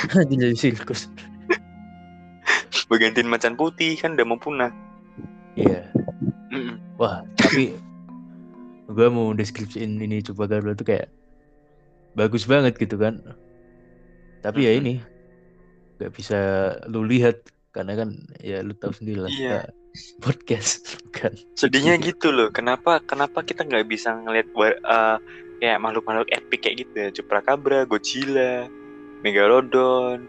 jadi 0.32 0.58
sirkus 0.58 1.06
Bagantiin 2.90 3.30
macan 3.30 3.56
putih 3.56 3.96
kan 3.96 4.20
udah 4.20 4.26
mau 4.28 4.36
punah. 4.36 4.72
iya 5.56 5.88
Mm-mm. 6.52 6.76
Wah, 7.00 7.24
tapi 7.40 7.72
gue 8.92 9.08
mau 9.08 9.32
deskripsiin 9.32 9.98
ini 9.98 10.20
coba 10.22 10.46
Garuda 10.46 10.76
tuh 10.76 10.88
kayak 10.88 11.08
bagus 12.14 12.44
banget 12.44 12.76
gitu 12.76 12.96
kan. 12.96 13.24
Tapi 14.42 14.68
ya 14.68 14.74
ini 14.76 15.00
nggak 15.98 16.12
bisa 16.12 16.40
lu 16.90 17.06
lihat 17.06 17.40
karena 17.72 17.94
kan 17.96 18.10
ya 18.42 18.60
lu 18.60 18.74
tahu 18.74 18.92
sendiri 18.92 19.22
lah 19.22 19.32
Iya. 19.32 19.40
kita 19.40 19.60
podcast 20.20 20.82
bukan. 21.08 21.32
Sedihnya 21.56 21.96
gitu 21.98 22.30
loh. 22.30 22.52
Kenapa 22.52 23.00
kenapa 23.02 23.42
kita 23.42 23.64
nggak 23.64 23.88
bisa 23.88 24.12
ngeliat 24.12 24.48
wa- 24.52 24.76
eh, 24.76 25.18
kayak 25.62 25.80
makhluk-makhluk 25.80 26.30
epic 26.32 26.60
kayak 26.62 26.76
gitu 26.84 26.96
ya? 26.98 27.10
Chupacabra, 27.14 27.86
Godzilla, 27.86 28.66
Megalodon. 29.22 30.26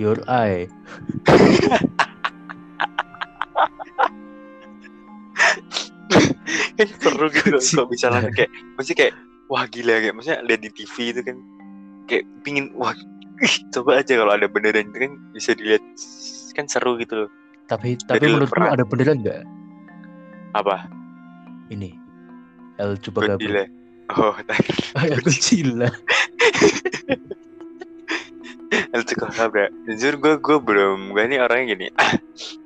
Your 0.00 0.24
Eye. 0.24 0.72
seru 7.00 7.26
gitu 7.32 7.56
bisa 7.88 8.06
langsung 8.12 8.34
kayak 8.34 8.50
maksudnya 8.76 8.98
kayak 8.98 9.14
wah 9.52 9.64
gila 9.68 9.94
kayak 10.00 10.14
maksudnya 10.16 10.40
lihat 10.44 10.60
di 10.64 10.70
TV 10.72 10.94
itu 11.12 11.20
kan 11.24 11.36
kayak 12.08 12.24
pingin 12.44 12.72
wah 12.76 12.94
ih, 13.42 13.54
coba 13.74 14.00
aja 14.00 14.16
kalau 14.16 14.32
ada 14.32 14.46
beneran 14.46 14.86
itu 14.94 14.98
kan 15.08 15.12
bisa 15.34 15.50
dilihat 15.58 15.82
kan 16.52 16.68
seru 16.68 17.00
gitu 17.00 17.26
loh. 17.26 17.30
Tapi 17.66 17.96
tapi 18.04 18.20
Jadi 18.20 18.26
menurutmu 18.28 18.66
ada 18.68 18.84
beneran 18.84 19.24
nggak? 19.24 19.42
Apa? 20.52 20.84
Ini 21.72 21.96
El 22.76 23.00
Chupacabra? 23.00 23.40
Godzilla. 23.40 23.64
Oh 24.12 24.36
ya 25.10 25.16
Godzilla. 25.18 25.88
El 28.94 29.02
Chupacabra. 29.08 29.72
Jujur 29.88 30.14
gue 30.20 30.34
gue 30.38 30.58
belum 30.60 31.16
gue 31.16 31.22
ini 31.24 31.40
orangnya 31.40 31.66
gini 31.72 31.86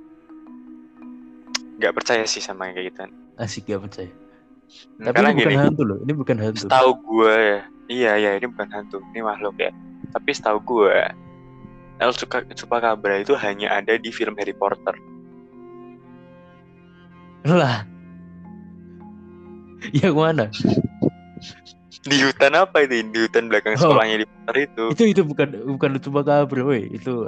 nggak 1.76 1.92
percaya 1.92 2.24
sih 2.24 2.40
sama 2.40 2.66
yang 2.66 2.74
kayak 2.74 2.88
gitu 2.88 3.02
Asik 3.36 3.68
gak 3.68 3.82
percaya. 3.82 4.08
Hmm, 4.08 5.04
Tapi 5.04 5.14
karena 5.14 5.28
ini 5.28 5.36
bukan 5.36 5.46
gini 5.46 5.56
hantu 5.60 5.82
loh. 5.84 5.98
Ini 6.00 6.12
bukan 6.12 6.36
hantu. 6.40 6.64
setahu 6.64 6.90
gue 6.98 7.34
ya 7.36 7.60
iya 7.86 8.12
ya 8.18 8.30
ini 8.34 8.46
bukan 8.46 8.68
hantu 8.68 8.98
ini 9.10 9.20
makhluk 9.20 9.54
ya 9.56 9.70
tapi 10.10 10.30
setahu 10.30 10.58
gue 10.58 10.90
El 11.96 12.12
Chupa- 12.12 12.48
Chupacabra 12.50 13.16
itu 13.16 13.32
hanya 13.34 13.72
ada 13.72 13.94
di 13.94 14.10
film 14.10 14.34
Harry 14.34 14.52
Potter 14.52 14.96
Lah. 17.44 17.86
Yang 19.94 20.14
mana? 20.14 20.46
di 22.02 22.22
hutan 22.22 22.54
apa 22.54 22.80
itu 22.80 23.02
di 23.04 23.18
hutan 23.20 23.46
belakang 23.46 23.74
Oh. 23.76 23.90
sekolahnya 23.90 24.22
di 24.22 24.26
Potter 24.26 24.56
itu 24.64 24.82
itu 24.92 25.04
itu 25.10 25.22
bukan 25.22 25.48
bukan 25.68 25.90
Chupacabra 25.98 26.62
woi 26.62 26.86
itu 26.88 27.26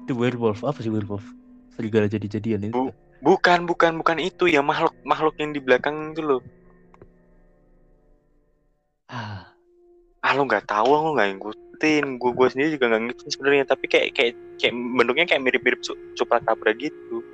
itu 0.00 0.12
werewolf 0.12 0.62
apa 0.62 0.78
sih 0.78 0.88
werewolf 0.88 1.26
serigala 1.72 2.06
jadi-jadian 2.06 2.62
itu 2.64 2.74
Bu- 2.78 2.94
bukan 3.18 3.66
bukan 3.66 3.92
bukan 3.98 4.18
itu 4.22 4.46
ya 4.46 4.62
makhluk 4.62 4.94
makhluk 5.02 5.34
yang 5.42 5.50
di 5.50 5.60
belakang 5.62 6.14
itu 6.14 6.22
loh 6.22 6.42
Ah, 9.08 9.56
ah 10.20 10.32
lu 10.36 10.44
nggak 10.44 10.68
tahu 10.68 10.92
lu 10.92 11.16
nggak 11.16 11.40
ngikutin 11.40 12.20
gue 12.20 12.30
gue 12.36 12.48
sendiri 12.52 12.68
juga 12.76 12.92
nggak 12.92 13.02
ngikutin 13.08 13.30
sebenarnya 13.32 13.64
tapi 13.64 13.84
kayak 13.88 14.08
kayak 14.12 14.32
kayak 14.60 14.74
bentuknya 14.76 15.24
kayak 15.24 15.42
mirip 15.48 15.62
mirip 15.64 15.80
cuprakabra 16.12 16.76
gitu 16.76 17.24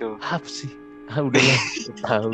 itu 0.00 0.16
apa 0.24 0.48
sih? 0.48 0.72
Ah, 1.10 1.20
udah 1.26 1.42
lah, 1.42 1.60
tahu. 2.06 2.30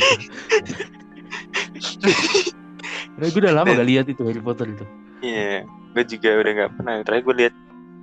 Karena 3.17 3.27
gue 3.33 3.41
udah 3.41 3.55
lama 3.57 3.71
gak 3.73 3.89
lihat 3.89 4.07
itu 4.13 4.23
Harry 4.29 4.43
Potter 4.45 4.69
itu. 4.69 4.85
Iya, 5.25 5.65
gue 5.97 6.05
juga 6.05 6.31
udah 6.45 6.53
nggak 6.53 6.73
pernah. 6.77 6.95
Terakhir 7.03 7.25
gue 7.25 7.35
lihat 7.41 7.55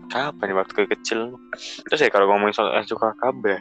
kapan 0.09 0.51
ya 0.51 0.55
waktu 0.59 0.87
kecil. 0.87 1.37
Terus 1.87 1.99
ya 2.01 2.09
kalau 2.11 2.27
ngomongin 2.31 2.55
soal 2.55 2.83
Chupacabra, 2.87 3.59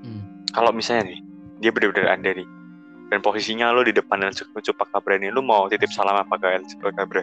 Hmm. 0.00 0.24
kalau 0.56 0.72
misalnya 0.72 1.12
nih 1.12 1.20
dia 1.60 1.70
bener-bener 1.70 2.08
ada 2.08 2.30
nih, 2.32 2.48
dan 3.12 3.20
posisinya 3.20 3.68
lo 3.68 3.84
di 3.84 3.92
depan 3.92 4.24
El 4.24 4.32
Chupacabra 4.32 5.20
ini, 5.20 5.28
lo 5.28 5.44
mau 5.44 5.68
titip 5.68 5.92
salam 5.92 6.16
apa 6.16 6.40
ke 6.40 6.46
El 6.48 6.64
Chupacabra? 6.64 7.22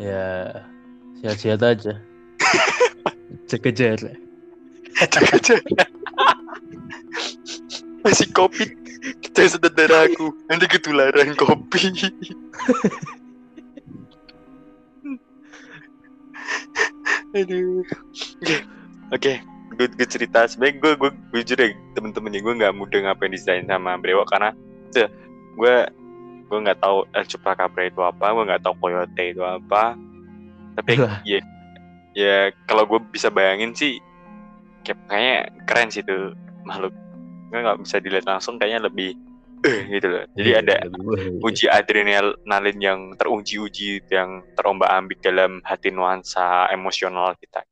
Ya, 0.00 0.64
sehat-sehat 1.20 1.60
aja. 1.60 1.94
Jaga 3.52 3.70
jarak. 3.76 4.16
Masih 8.02 8.28
covid, 8.34 8.70
kita 9.20 9.52
saudara 9.52 10.08
aku, 10.08 10.32
nanti 10.48 10.66
ketularan 10.66 11.36
kopi. 11.36 11.92
Aduh. 17.32 17.82
Oke, 18.42 18.56
oke. 19.12 19.32
Gue, 19.72 19.88
gue 19.88 20.04
cerita 20.04 20.44
sebenarnya 20.44 20.84
gue 20.84 20.92
gue 21.00 21.40
jujur 21.40 21.56
ya 21.56 21.72
temen-temen 21.96 22.36
gue 22.36 22.54
nggak 22.60 22.76
mudah 22.76 23.08
ngapain 23.08 23.32
desain 23.32 23.64
sama 23.64 23.96
Brewok 23.96 24.28
karena 24.28 24.52
tuh, 24.92 25.08
gue 25.56 25.76
gue 26.52 26.58
nggak 26.60 26.84
tahu 26.84 27.08
El 27.16 27.24
Chupacabra 27.24 27.88
itu 27.88 28.04
apa, 28.04 28.36
gue 28.36 28.44
nggak 28.52 28.62
tahu 28.68 28.76
Coyote 28.84 29.24
itu 29.32 29.40
apa. 29.40 29.96
Tapi 30.76 31.00
ya 31.24 31.40
ya 32.12 32.52
kalau 32.68 32.84
gue 32.84 33.00
bisa 33.08 33.32
bayangin 33.32 33.72
sih 33.72 33.96
kayak 34.84 35.00
kayaknya 35.08 35.36
keren 35.64 35.88
sih 35.88 36.04
itu 36.04 36.36
makhluk. 36.68 36.92
Gue 37.48 37.64
nggak 37.64 37.80
bisa 37.80 37.96
dilihat 38.04 38.28
langsung 38.28 38.60
kayaknya 38.60 38.92
lebih 38.92 39.16
eh 39.62 39.80
gitu 39.94 40.06
loh. 40.10 40.24
Jadi 40.34 40.48
Iya, 40.50 40.58
ada 40.62 40.74
iya. 40.82 41.30
uji 41.38 41.66
adrenalin 41.70 42.78
yang 42.82 43.00
teruji-uji 43.14 44.02
yang 44.10 44.42
terombak 44.58 44.90
ambik 44.90 45.22
dalam 45.22 45.62
hati 45.62 45.94
nuansa 45.94 46.66
emosional 46.74 47.38
kita. 47.38 47.62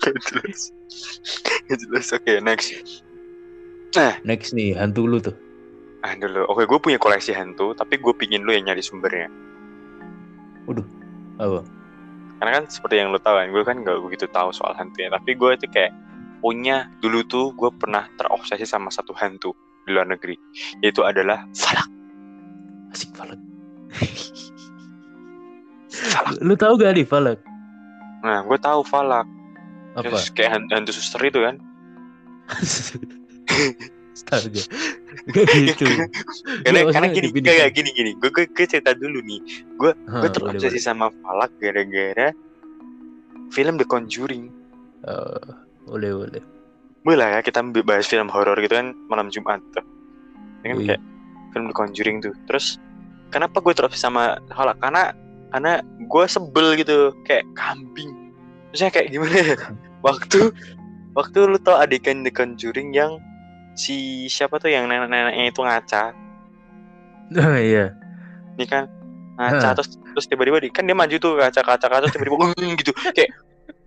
Gak 0.00 0.16
jelas. 0.28 0.60
Gak 1.66 1.78
jelas. 1.82 2.06
Oke, 2.14 2.32
next. 2.44 2.68
Next 4.22 4.54
nih, 4.54 4.76
hantu 4.78 5.08
lu 5.08 5.18
tuh. 5.18 5.34
Ah, 6.00 6.16
dulu. 6.16 6.48
Oke, 6.48 6.64
gue 6.64 6.78
punya 6.80 6.96
koleksi 6.96 7.36
hantu, 7.36 7.76
tapi 7.76 8.00
gue 8.00 8.12
pingin 8.16 8.44
lu 8.46 8.54
yang 8.56 8.64
nyari 8.70 8.80
sumbernya. 8.80 9.28
Apa? 11.36 11.60
Karena 12.40 12.50
kan 12.56 12.64
seperti 12.72 12.94
yang 12.96 13.12
lu 13.12 13.20
tahu 13.20 13.36
kan, 13.36 13.48
gue 13.52 13.62
kan 13.66 13.76
gak 13.84 13.98
begitu 14.00 14.26
tahu 14.32 14.48
soal 14.54 14.72
hantunya. 14.72 15.12
Tapi 15.12 15.36
gue 15.36 15.50
itu 15.60 15.66
kayak 15.68 15.92
punya 16.40 16.88
dulu 17.04 17.20
tuh 17.28 17.52
gue 17.54 17.70
pernah 17.76 18.08
terobsesi 18.16 18.64
sama 18.64 18.88
satu 18.88 19.12
hantu 19.14 19.52
di 19.84 19.92
luar 19.92 20.08
negeri, 20.08 20.36
yaitu 20.80 21.04
adalah 21.04 21.44
Falak. 21.52 21.88
Asik 22.92 23.12
Falak. 23.14 23.40
Falak. 25.92 26.40
Lu 26.40 26.54
tahu 26.56 26.80
gak 26.80 26.96
nih 26.96 27.06
Falak? 27.06 27.38
Nah, 28.24 28.44
gue 28.44 28.58
tahu 28.60 28.80
Falak. 28.84 29.28
Apa? 29.96 30.06
Terus 30.06 30.30
kayak 30.32 30.50
hantu, 30.58 30.70
hantu 30.76 30.92
suster 30.96 31.20
itu 31.24 31.40
kan. 31.44 31.56
Astaga. 34.16 34.62
Gak 35.32 35.46
gitu. 35.48 35.84
karena 36.64 36.80
karena 36.92 37.08
gini 37.12 37.28
kayak 37.40 37.72
gini 37.76 37.90
gini 37.92 38.10
gue 38.16 38.30
gue 38.32 38.46
gue 38.48 38.66
cerita 38.66 38.96
dulu 38.96 39.20
nih 39.20 39.40
gue 39.76 39.92
gue 39.92 40.28
terobsesi 40.32 40.80
sama 40.80 41.12
Falak 41.22 41.52
gara-gara 41.60 42.32
film 43.50 43.74
The 43.76 43.86
Conjuring 43.86 44.60
boleh. 45.04 45.69
Eh, 45.90 45.98
boleh, 45.98 46.10
boleh. 46.14 46.42
boleh 47.02 47.28
ya 47.34 47.40
kita 47.42 47.64
bahas 47.82 48.06
film 48.06 48.30
horor 48.30 48.54
gitu 48.62 48.78
kan 48.78 48.94
malam 49.10 49.26
Jumat 49.26 49.58
tuh. 49.74 49.82
Ini 50.62 50.66
kan 50.70 50.76
Iya. 50.78 50.86
kayak 50.94 51.02
film 51.50 51.64
The 51.66 51.74
Conjuring 51.74 52.16
tuh. 52.22 52.34
Terus 52.46 52.78
kenapa 53.34 53.58
gue 53.58 53.74
terobsesi 53.74 54.06
sama 54.06 54.38
Falak 54.54 54.78
karena 54.78 55.10
karena 55.50 55.72
gue 55.82 56.24
sebel 56.30 56.78
gitu 56.78 57.10
kayak 57.26 57.42
kambing. 57.58 58.30
Maksudnya 58.70 58.92
kayak 58.94 59.08
gimana 59.10 59.34
ya? 59.34 59.56
Waktu 60.06 60.54
waktu 61.18 61.38
lu 61.42 61.58
tau 61.58 61.74
adegan 61.74 62.22
The 62.22 62.30
Conjuring 62.30 62.94
yang 62.94 63.18
si 63.74 64.28
siapa 64.30 64.62
tuh 64.62 64.70
yang 64.70 64.86
nenek-neneknya 64.86 65.50
itu 65.50 65.60
ngaca? 65.64 66.14
Oh 67.34 67.56
iya. 67.74 67.90
ini 68.54 68.68
kan 68.68 68.86
ngaca 69.40 69.72
terus 69.72 69.96
terus 69.96 70.26
tiba-tiba 70.28 70.60
di, 70.60 70.68
kan 70.68 70.84
dia 70.84 70.92
maju 70.92 71.16
tuh 71.16 71.32
kaca 71.40 71.64
kaca 71.64 71.86
kaca 71.88 72.06
tiba-tiba 72.12 72.36
gitu. 72.80 72.92
Kayak 73.16 73.32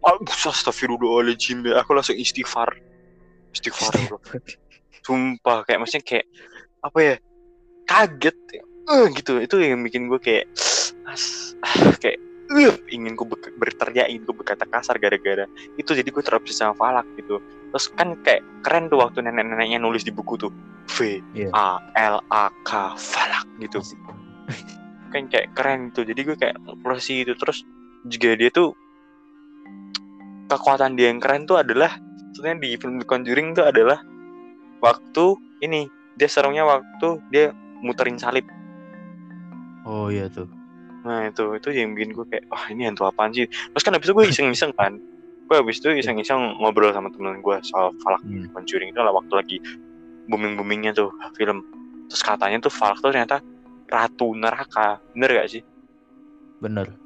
astagfirullahaladzim 0.03 1.63
ya. 1.67 1.81
Aku 1.81 1.95
langsung 1.95 2.19
istighfar. 2.19 2.75
Istighfar 3.55 3.93
bro. 4.07 4.19
Sumpah 5.03 5.67
kayak 5.67 5.79
maksudnya 5.83 6.03
kayak 6.03 6.25
apa 6.83 6.97
ya 6.99 7.15
kaget. 7.87 8.37
Eh, 8.83 9.05
gitu. 9.15 9.39
Itu 9.39 9.55
yang 9.63 9.83
bikin 9.83 10.11
gue 10.11 10.19
kayak 10.19 10.51
as, 11.07 11.55
ah, 11.63 11.95
kayak 11.99 12.19
eh, 12.53 12.75
ingin 12.91 13.15
gue 13.15 13.27
be- 13.27 13.55
berteriak 13.55 14.11
ingin 14.11 14.27
gue 14.27 14.35
berkata 14.35 14.67
kasar 14.67 14.99
gara-gara 14.99 15.47
itu. 15.79 15.91
Jadi 15.95 16.09
gue 16.11 16.23
terobsesi 16.23 16.59
sama 16.59 16.75
Falak 16.75 17.07
gitu. 17.15 17.39
Terus 17.71 17.85
kan 17.95 18.19
kayak 18.21 18.43
keren 18.61 18.91
tuh 18.91 18.99
waktu 18.99 19.23
nenek-neneknya 19.23 19.79
nulis 19.79 20.03
di 20.03 20.11
buku 20.11 20.35
tuh. 20.35 20.51
V 20.91 21.23
Iya. 21.31 21.47
A 21.55 21.79
L 21.95 22.19
A 22.27 22.51
K 22.67 22.91
Falak 22.99 23.47
gitu. 23.63 23.79
Kan 25.15 25.31
kayak 25.31 25.55
keren 25.55 25.95
tuh. 25.95 26.03
Jadi 26.03 26.21
gue 26.27 26.35
kayak 26.35 26.59
prosesi 26.83 27.23
itu 27.23 27.33
terus 27.39 27.63
juga 28.03 28.35
dia 28.35 28.51
tuh 28.51 28.75
kekuatan 30.47 30.93
dia 30.93 31.10
yang 31.10 31.17
keren 31.17 31.49
tuh 31.49 31.58
adalah 31.58 31.97
sebenarnya 32.36 32.60
di 32.62 32.69
film 32.78 32.95
The 33.02 33.08
Conjuring 33.08 33.58
tuh 33.58 33.65
adalah 33.65 33.99
waktu 34.84 35.26
ini 35.63 35.88
dia 36.19 36.30
serangnya 36.30 36.67
waktu 36.67 37.21
dia 37.34 37.56
muterin 37.82 38.19
salib. 38.21 38.45
Oh 39.84 40.08
iya 40.08 40.30
tuh. 40.32 40.47
nah 41.04 41.28
itu 41.28 41.43
itu 41.60 41.67
yang 41.76 41.91
bikin 41.99 42.15
gue 42.15 42.23
kayak 42.32 42.47
wah 42.47 42.63
ini 42.71 42.88
hantu 42.88 43.04
apaan 43.04 43.36
sih? 43.36 43.43
Terus 43.43 43.84
kan 43.84 43.91
habis 43.91 44.08
itu 44.08 44.15
gue 44.15 44.26
iseng-iseng 44.32 44.71
kan. 44.80 44.95
Gue 45.52 45.60
habis 45.60 45.84
itu 45.84 45.91
iseng-iseng 45.91 46.63
ngobrol 46.63 46.95
sama 46.95 47.12
temen 47.12 47.43
gue 47.43 47.56
soal 47.67 47.91
Falak 47.99 48.23
Hmm. 48.23 48.47
Conjuring. 48.56 48.95
Itu 48.95 49.04
lah 49.04 49.12
waktu 49.12 49.34
lagi 49.36 49.58
booming 50.32 50.56
boomingnya 50.56 50.95
tuh 50.95 51.12
film. 51.36 51.60
Terus 52.08 52.23
katanya 52.23 52.63
tuh 52.63 52.71
Falak 52.71 53.04
tuh 53.04 53.12
ternyata 53.12 53.43
ratu 53.91 54.32
neraka. 54.32 55.04
Bener 55.12 55.43
gak 55.43 55.52
sih? 55.52 55.62
Bener. 56.63 57.02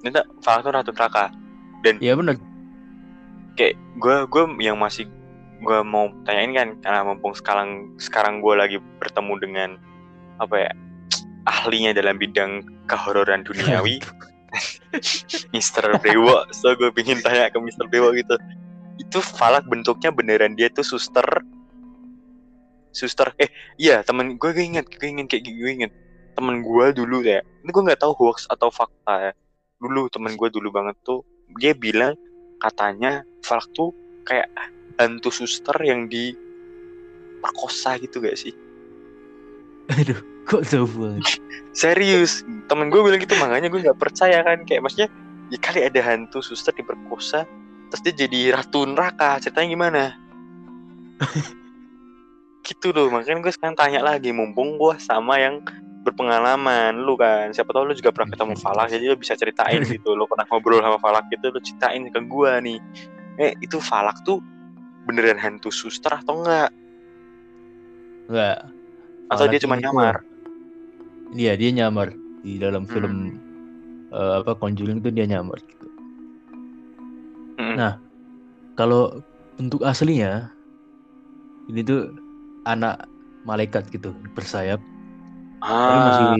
Ternyata 0.00 0.22
Falak 0.42 0.62
tuh 0.66 0.72
ratu 0.74 0.90
neraka 0.94 1.30
Iya 2.02 2.18
bener. 2.18 2.36
kayak 3.54 3.78
gue 4.02 4.16
gue 4.28 4.42
yang 4.62 4.78
masih 4.78 5.06
gue 5.62 5.78
mau 5.82 6.10
tanyain 6.26 6.54
kan 6.54 6.68
karena 6.82 7.00
mumpung 7.06 7.34
sekarang 7.34 7.90
sekarang 7.98 8.38
gue 8.42 8.54
lagi 8.54 8.76
bertemu 9.02 9.34
dengan 9.42 9.70
apa 10.38 10.68
ya 10.68 10.70
ahlinya 11.46 11.90
dalam 11.96 12.18
bidang 12.20 12.62
kehororan 12.86 13.42
duniawi. 13.42 13.98
Mister 15.54 15.84
Dewa 16.00 16.46
so 16.54 16.72
gue 16.78 16.88
pingin 16.94 17.18
tanya 17.20 17.50
ke 17.50 17.58
Mister 17.58 17.84
Dewa 17.90 18.14
gitu. 18.14 18.38
Itu 18.98 19.18
Falak 19.22 19.66
bentuknya 19.66 20.14
beneran 20.14 20.54
dia 20.54 20.70
tuh 20.70 20.86
suster 20.86 21.26
suster 22.94 23.30
eh 23.38 23.50
iya 23.78 24.02
temen 24.02 24.34
gue 24.38 24.50
gue 24.50 24.64
inget 24.64 24.86
gue 24.88 25.08
inget 25.08 25.26
kayak 25.30 25.42
gue 25.46 25.70
inget. 25.82 25.92
Temen 26.38 26.62
gue 26.62 26.86
dulu 26.94 27.22
ya 27.26 27.42
ini 27.66 27.70
gue 27.70 27.82
nggak 27.82 28.02
tahu 28.02 28.14
hoax 28.14 28.46
atau 28.46 28.70
fakta 28.70 29.30
ya 29.30 29.32
dulu 29.78 30.10
temen 30.10 30.34
gue 30.34 30.48
dulu 30.50 30.68
banget 30.74 30.98
tuh 31.06 31.22
dia 31.62 31.72
bilang 31.72 32.18
katanya 32.58 33.22
Falak 33.46 33.70
tuh 33.72 33.94
kayak 34.26 34.50
hantu 34.98 35.30
suster 35.30 35.74
yang 35.86 36.10
di 36.10 36.34
perkosa 37.38 37.96
gitu 38.02 38.18
gak 38.18 38.34
sih 38.34 38.52
Aduh, 39.88 40.20
kok 40.44 40.68
jauh 40.68 40.90
banget. 40.90 41.40
serius 41.72 42.44
temen 42.68 42.90
gue 42.92 43.00
bilang 43.00 43.22
gitu 43.22 43.32
makanya 43.40 43.72
gue 43.72 43.80
nggak 43.80 43.96
percaya 43.96 44.42
kan 44.44 44.66
kayak 44.66 44.84
maksudnya 44.84 45.08
ya 45.48 45.58
kali 45.62 45.80
ada 45.86 46.00
hantu 46.04 46.44
suster 46.44 46.74
diperkosa 46.76 47.46
terus 47.88 48.02
dia 48.04 48.26
jadi 48.26 48.58
ratu 48.58 48.84
neraka 48.84 49.40
ceritanya 49.40 49.68
gimana 49.72 50.02
gitu 52.68 52.92
loh 52.92 53.08
makanya 53.08 53.40
gue 53.40 53.52
sekarang 53.54 53.78
tanya 53.78 54.00
lagi 54.04 54.28
mumpung 54.34 54.76
gue 54.76 54.94
sama 55.00 55.40
yang 55.40 55.64
berpengalaman 55.98 56.94
lu 56.98 57.14
kan 57.14 57.50
siapa 57.50 57.70
tahu 57.70 57.90
lu 57.90 57.94
juga 57.94 58.14
pernah 58.14 58.30
ketemu 58.30 58.54
Falak 58.56 58.86
jadi 58.88 59.04
lu 59.08 59.16
bisa 59.16 59.34
ceritain 59.34 59.82
gitu 59.94 60.14
lu 60.14 60.24
pernah 60.24 60.46
ngobrol 60.46 60.80
sama 60.80 60.98
Falak 60.98 61.26
gitu 61.28 61.50
lu 61.50 61.58
ceritain 61.58 62.02
ke 62.06 62.20
gue 62.20 62.52
nih 62.64 62.78
eh 63.36 63.52
itu 63.58 63.76
Falak 63.78 64.22
tuh 64.22 64.38
beneran 65.04 65.36
hantu 65.36 65.68
suster 65.68 66.12
atau 66.12 66.42
enggak 66.42 66.70
Enggak. 68.28 68.58
atau 69.28 69.44
dia 69.46 69.60
cuma 69.60 69.76
nyamar 69.76 70.20
tuh- 70.20 70.26
Iya, 71.28 71.60
dia 71.60 71.70
nyamar 71.76 72.16
di 72.40 72.56
dalam 72.56 72.88
film 72.88 73.28
Hmm. 73.28 73.36
eh, 74.08 74.34
apa 74.40 74.56
Conjuring 74.56 75.04
itu 75.04 75.12
dia 75.12 75.28
nyamar 75.28 75.60
gitu. 75.60 75.86
Mm. 77.60 77.76
Nah, 77.76 78.00
kalau 78.72 79.20
bentuk 79.60 79.84
aslinya 79.84 80.48
ini 81.68 81.84
tuh 81.84 82.16
anak 82.64 83.04
malaikat 83.44 83.92
gitu 83.92 84.16
bersayap, 84.32 84.80
tapi 85.84 85.98
masih 86.00 86.28
Ah, 86.28 86.36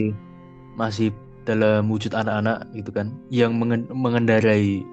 masih 0.75 1.09
dalam 1.43 1.89
wujud 1.89 2.13
anak-anak 2.13 2.67
gitu 2.77 2.91
kan, 2.93 3.09
yang 3.33 3.57
mengen- 3.57 3.89
mengendarai 3.89 4.85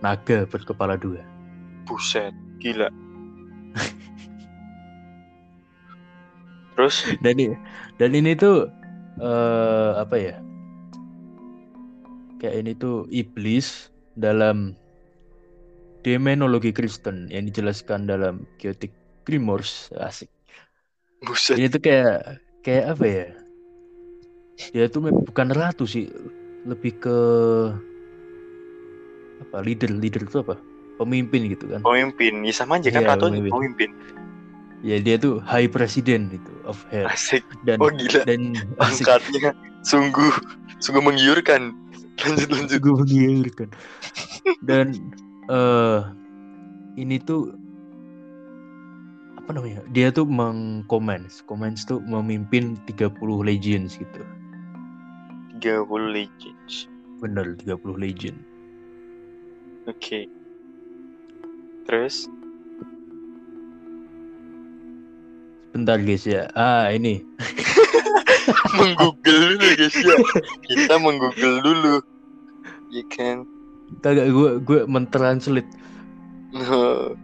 naga 0.00 0.46
berkepala 0.46 0.94
dua. 0.96 1.20
buset, 1.86 2.34
gila. 2.60 2.88
Terus, 6.76 6.96
Dan 7.24 7.36
ini 7.40 7.56
dan 7.96 8.10
ini 8.12 8.36
tuh 8.36 8.68
eh 9.20 9.90
apa 9.96 10.16
ya? 10.16 10.34
Kayak 12.36 12.56
ini 12.64 12.72
tuh 12.76 13.08
iblis 13.08 13.88
dalam 14.14 14.76
demonologi 16.04 16.70
Kristen 16.70 17.26
yang 17.32 17.48
dijelaskan 17.48 18.06
dalam 18.06 18.44
Gothic 18.60 18.92
Grimoires 19.26 19.88
asik. 19.98 20.28
buset, 21.24 21.58
Ini 21.58 21.66
tuh 21.72 21.80
kayak 21.82 22.38
kayak 22.62 22.84
apa 22.94 23.04
ya? 23.08 23.26
Dia 24.72 24.88
tuh 24.88 25.00
mem- 25.04 25.22
bukan 25.24 25.48
ratu 25.52 25.84
sih, 25.84 26.08
lebih 26.64 26.96
ke 26.98 27.16
apa? 29.42 29.60
Leader, 29.60 29.92
leader 29.92 30.24
itu 30.24 30.40
apa? 30.40 30.56
Pemimpin 30.96 31.52
gitu 31.52 31.68
kan? 31.68 31.84
pemimpin. 31.84 32.40
Ya 32.40 32.52
sama 32.56 32.80
aja 32.80 32.88
kan 32.88 33.04
Iya, 33.04 33.08
ratu 33.14 33.28
pemimpin. 33.28 33.52
pemimpin. 33.52 33.90
Ya 34.80 34.96
dia 35.00 35.16
tuh 35.16 35.40
High 35.44 35.68
President 35.68 36.32
itu 36.32 36.52
of 36.64 36.80
Hell 36.88 37.08
Asik. 37.08 37.44
dan 37.68 37.76
Oh 37.80 37.92
gila, 37.92 38.24
dan 38.24 38.56
angkatnya 38.80 39.52
sungguh 39.84 40.32
sungguh 40.80 41.04
menggiurkan. 41.04 41.76
Lanjut 42.16 42.48
lanjut. 42.48 42.78
gue 42.80 42.94
menggiurkan 42.96 43.68
dan 44.64 44.96
eh 45.52 46.00
ini 46.96 47.20
tuh 47.20 47.52
apa 49.36 49.52
namanya 49.52 49.84
dia 49.92 50.08
tuh 50.08 50.24
mengkomens 50.24 51.44
comments 51.44 51.84
tuh 51.84 52.00
memimpin 52.00 52.80
30 52.88 53.44
legends 53.44 54.00
gitu 54.00 54.24
30 55.60 56.12
legends. 56.12 56.88
bener 57.18 57.56
30 57.64 57.96
legend 57.96 58.36
Oke. 59.86 60.26
Terus, 61.86 62.26
bentar 65.70 66.02
guys 66.02 66.26
ya 66.26 66.50
ah 66.58 66.90
ini 66.90 67.22
menggoogle 68.78 69.54
dulu 69.54 69.66
guys 69.78 69.94
ya. 69.94 70.16
Kita 70.66 70.98
menggoogle 70.98 71.62
dulu. 71.62 71.94
Ya 72.90 73.06
kan. 73.14 73.46
kagak 74.02 74.34
gue 74.34 74.50
gue 74.66 74.80
mentranslate 74.90 75.70
Nah, 76.50 77.14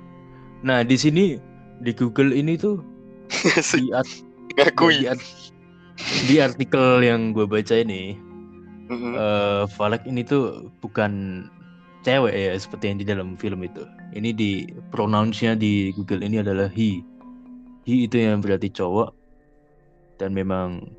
nah 0.66 0.78
di 0.86 0.94
sini 0.94 1.34
di 1.82 1.90
Google 1.90 2.30
ini 2.30 2.54
tuh 2.54 2.78
di, 3.74 3.90
art- 3.90 4.22
ngakui. 4.54 5.02
di, 5.02 5.10
art- 5.10 5.41
di 6.28 6.36
artikel 6.38 7.00
yang 7.02 7.32
gue 7.32 7.48
baca 7.48 7.74
ini 7.76 8.16
Mm-mm. 8.92 9.12
eh 9.16 9.64
Valak 9.72 10.04
ini 10.04 10.20
tuh 10.26 10.68
bukan 10.84 11.44
cewek 12.02 12.34
ya 12.34 12.52
seperti 12.58 12.92
yang 12.92 12.98
di 13.00 13.06
dalam 13.06 13.28
film 13.38 13.62
itu. 13.64 13.86
Ini 14.12 14.34
di 14.34 14.68
pronounce-nya 14.92 15.56
di 15.56 15.94
Google 15.96 16.20
ini 16.20 16.42
adalah 16.42 16.68
he. 16.68 17.00
He 17.88 18.06
itu 18.06 18.20
yang 18.20 18.42
berarti 18.44 18.68
cowok 18.68 19.14
dan 20.20 20.36
memang 20.36 20.92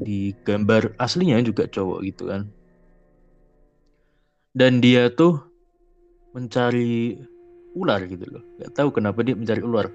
di 0.00 0.32
gambar 0.46 0.96
aslinya 1.02 1.42
juga 1.42 1.66
cowok 1.66 1.98
gitu 2.06 2.30
kan. 2.30 2.46
Dan 4.54 4.78
dia 4.78 5.10
tuh 5.10 5.40
mencari 6.36 7.18
ular 7.74 8.04
gitu 8.06 8.24
loh. 8.30 8.42
Gak 8.62 8.78
tahu 8.78 8.88
kenapa 8.94 9.24
dia 9.26 9.34
mencari 9.34 9.62
ular. 9.64 9.88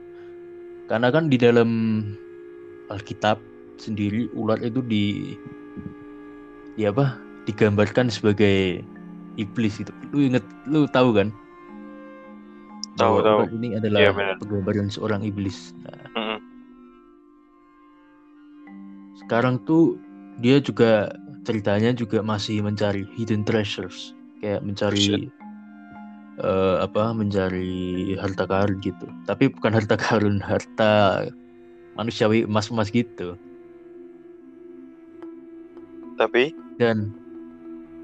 Karena 0.85 1.09
kan 1.09 1.31
di 1.31 1.37
dalam 1.39 1.69
Alkitab 2.91 3.41
sendiri 3.77 4.31
ular 4.33 4.59
itu 4.63 4.79
di 4.83 5.35
di 6.75 6.83
apa 6.83 7.19
digambarkan 7.47 8.11
sebagai 8.11 8.83
iblis 9.35 9.79
gitu. 9.79 9.91
Lu 10.11 10.25
inget, 10.25 10.43
lu 10.67 10.87
tahu 10.89 11.15
kan? 11.15 11.29
Tahu, 12.95 13.21
tahu. 13.21 13.41
Ini 13.59 13.79
adalah 13.79 14.15
benar. 14.15 14.35
penggambaran 14.39 14.87
seorang 14.87 15.21
iblis. 15.27 15.75
Nah, 15.83 16.07
Mm-mm. 16.15 16.39
sekarang 19.25 19.59
tuh 19.67 19.99
dia 20.39 20.59
juga 20.63 21.11
ceritanya 21.43 21.91
juga 21.91 22.23
masih 22.23 22.63
mencari 22.63 23.03
hidden 23.15 23.43
treasures, 23.43 24.15
kayak 24.39 24.63
mencari 24.63 25.27
eh, 26.39 26.75
apa? 26.79 27.11
Mencari 27.11 28.15
harta 28.15 28.47
karun 28.47 28.79
gitu. 28.79 29.05
Tapi 29.27 29.51
bukan 29.51 29.75
harta 29.75 29.95
karun, 29.99 30.39
harta 30.39 31.27
manusiawi 31.99 32.47
emas-emas 32.47 32.91
gitu. 32.91 33.35
Tapi 36.15 36.55
Dan 36.75 37.11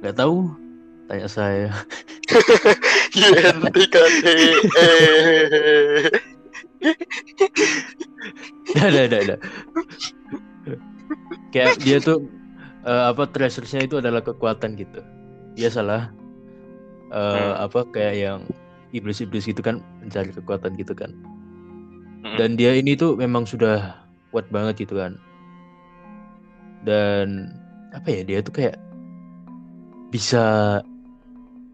nggak 0.02 0.18
tahu, 0.18 0.52
tanya 1.08 1.28
saya. 1.28 1.70
YNTKT. 3.20 4.26
Eh. 4.80 6.08
Dah, 8.72 8.88
dah, 8.90 9.06
dah, 9.12 9.22
dah. 9.36 9.40
Kayak 11.52 11.84
dia 11.84 12.00
tuh 12.00 12.26
eh, 12.88 13.04
apa 13.12 13.28
treasures-nya 13.30 13.86
itu 13.86 14.00
adalah 14.00 14.24
kekuatan 14.24 14.80
gitu. 14.80 15.04
Biasalah 15.60 16.10
eh, 17.12 17.20
Hmm. 17.36 17.68
apa 17.68 17.84
kayak 17.92 18.16
yang 18.16 18.40
iblis-iblis 18.96 19.48
gitu 19.48 19.60
kan 19.60 19.84
mencari 20.00 20.32
kekuatan 20.32 20.80
gitu 20.80 20.96
kan. 20.96 21.12
Mm-mm. 22.24 22.40
Dan 22.40 22.56
dia 22.56 22.72
ini 22.72 22.96
tuh 22.96 23.20
memang 23.20 23.44
sudah 23.44 24.00
kuat 24.32 24.48
banget 24.48 24.88
gitu 24.88 24.96
kan. 24.96 25.20
Dan 26.88 27.52
apa 27.92 28.08
ya 28.08 28.22
dia 28.24 28.40
tuh 28.40 28.56
kayak 28.56 28.76
bisa 30.12 30.80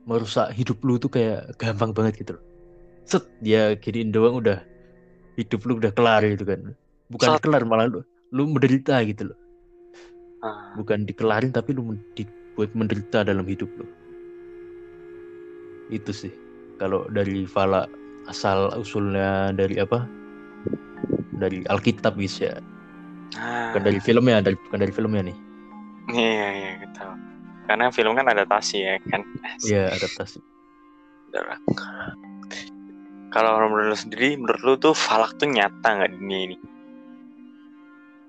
merusak 0.08 0.54
hidup 0.54 0.78
lu 0.86 0.96
tuh 0.98 1.12
kayak 1.12 1.52
gampang 1.62 1.92
banget 1.92 2.22
gitu 2.22 2.38
loh. 2.38 2.44
Set 3.08 3.24
dia 3.42 3.76
giniin 3.78 4.12
doang 4.14 4.40
udah 4.40 4.60
hidup 5.36 5.62
lu 5.68 5.78
udah 5.78 5.92
kelar 5.94 6.24
gitu 6.26 6.44
kan. 6.48 6.74
Bukan 7.12 7.28
Set. 7.38 7.42
kelar 7.44 7.64
malah 7.64 7.88
lu, 7.88 8.02
lu 8.34 8.50
menderita 8.50 9.00
gitu 9.06 9.32
loh. 9.32 9.40
Ah, 10.46 10.74
Bukan 10.78 11.04
dikelarin 11.10 11.50
tapi 11.50 11.74
lu 11.74 11.98
dibuat 12.14 12.72
menderita 12.78 13.26
dalam 13.26 13.44
hidup 13.48 13.70
lu. 13.78 13.86
Itu 15.90 16.12
sih. 16.12 16.34
Kalau 16.78 17.10
dari 17.10 17.48
Fala 17.50 17.90
asal 18.30 18.70
usulnya 18.78 19.50
dari 19.56 19.82
apa? 19.82 20.06
Dari 21.38 21.66
Alkitab 21.70 22.18
bisa. 22.18 22.60
ah. 23.38 23.72
Bukan 23.72 23.82
dari 23.82 24.00
filmnya, 24.02 24.44
dari 24.44 24.56
bukan 24.68 24.80
dari 24.82 24.94
filmnya 24.94 25.24
nih. 25.32 25.38
Iya, 26.08 26.48
iya, 26.56 26.72
gitu. 26.88 27.04
Karena 27.68 27.92
film 27.92 28.16
kan 28.16 28.28
adaptasi 28.32 28.78
ya 28.80 28.96
kan. 29.12 29.22
Iya, 29.68 29.92
adaptasi. 29.92 30.40
Kalau 33.28 33.60
menurut 33.68 33.92
lu 33.92 33.98
sendiri, 34.00 34.40
menurut 34.40 34.62
lu 34.64 34.74
tuh 34.80 34.96
falak 34.96 35.36
tuh 35.36 35.52
nyata 35.52 36.00
nggak 36.00 36.10
di 36.16 36.18
dunia 36.18 36.40
ini? 36.48 36.58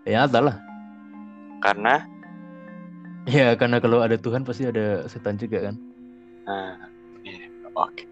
Ya 0.05 0.27
ada 0.27 0.41
lah. 0.43 0.57
Karena, 1.63 2.03
Ya 3.29 3.53
karena 3.61 3.77
kalau 3.77 4.01
ada 4.01 4.17
Tuhan 4.17 4.41
pasti 4.41 4.65
ada 4.65 5.05
setan 5.05 5.37
juga 5.37 5.69
kan. 5.69 5.77
nah, 6.49 6.81
iya, 7.29 7.45
oke. 7.77 8.09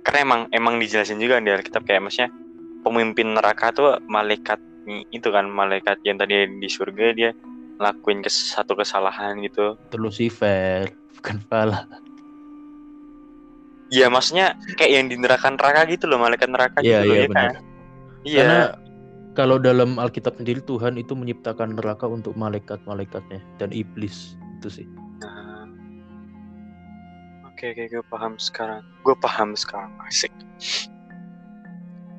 Karena 0.00 0.18
emang 0.24 0.40
emang 0.48 0.74
dijelasin 0.80 1.20
juga 1.20 1.44
di 1.44 1.52
Alkitab 1.52 1.84
kayak 1.84 2.08
maksudnya 2.08 2.32
pemimpin 2.80 3.36
neraka 3.36 3.68
tuh 3.76 4.00
malaikat 4.08 4.56
itu 5.12 5.28
kan 5.28 5.44
malaikat 5.48 6.00
yang 6.08 6.16
tadi 6.16 6.48
di 6.56 6.68
surga 6.68 7.06
dia 7.12 7.30
lakuin 7.78 8.22
kes- 8.22 8.54
satu 8.54 8.78
kesalahan 8.78 9.38
gitu. 9.42 9.74
Itu 9.90 9.96
Lucifer, 9.98 10.90
bukan 11.18 11.38
Fala. 11.50 11.86
Iya 13.92 14.08
maksudnya 14.10 14.58
kayak 14.80 14.90
yang 14.90 15.06
di 15.12 15.16
neraka 15.20 15.52
neraka 15.52 15.86
gitu 15.86 16.08
loh 16.08 16.18
malaikat 16.18 16.50
neraka 16.50 16.80
Iya, 16.80 17.04
gitu 17.04 17.06
loh 17.06 17.14
iya 17.14 17.22
ya 17.22 17.28
kan? 17.30 17.46
Iya. 18.24 18.40
Karena 18.40 18.60
kalau 19.34 19.56
dalam 19.60 19.98
Alkitab 20.00 20.38
sendiri 20.40 20.62
Tuhan 20.64 20.96
itu 20.96 21.12
menciptakan 21.12 21.76
neraka 21.76 22.06
untuk 22.08 22.32
malaikat-malaikatnya 22.38 23.42
dan 23.60 23.70
iblis 23.74 24.34
itu 24.58 24.82
sih. 24.82 24.86
Nah. 25.20 25.68
Oke 27.50 27.70
oke 27.70 27.82
gue 27.86 28.04
paham 28.10 28.34
sekarang. 28.40 28.82
Gue 29.04 29.14
paham 29.18 29.54
sekarang 29.54 29.90
asik. 30.08 30.32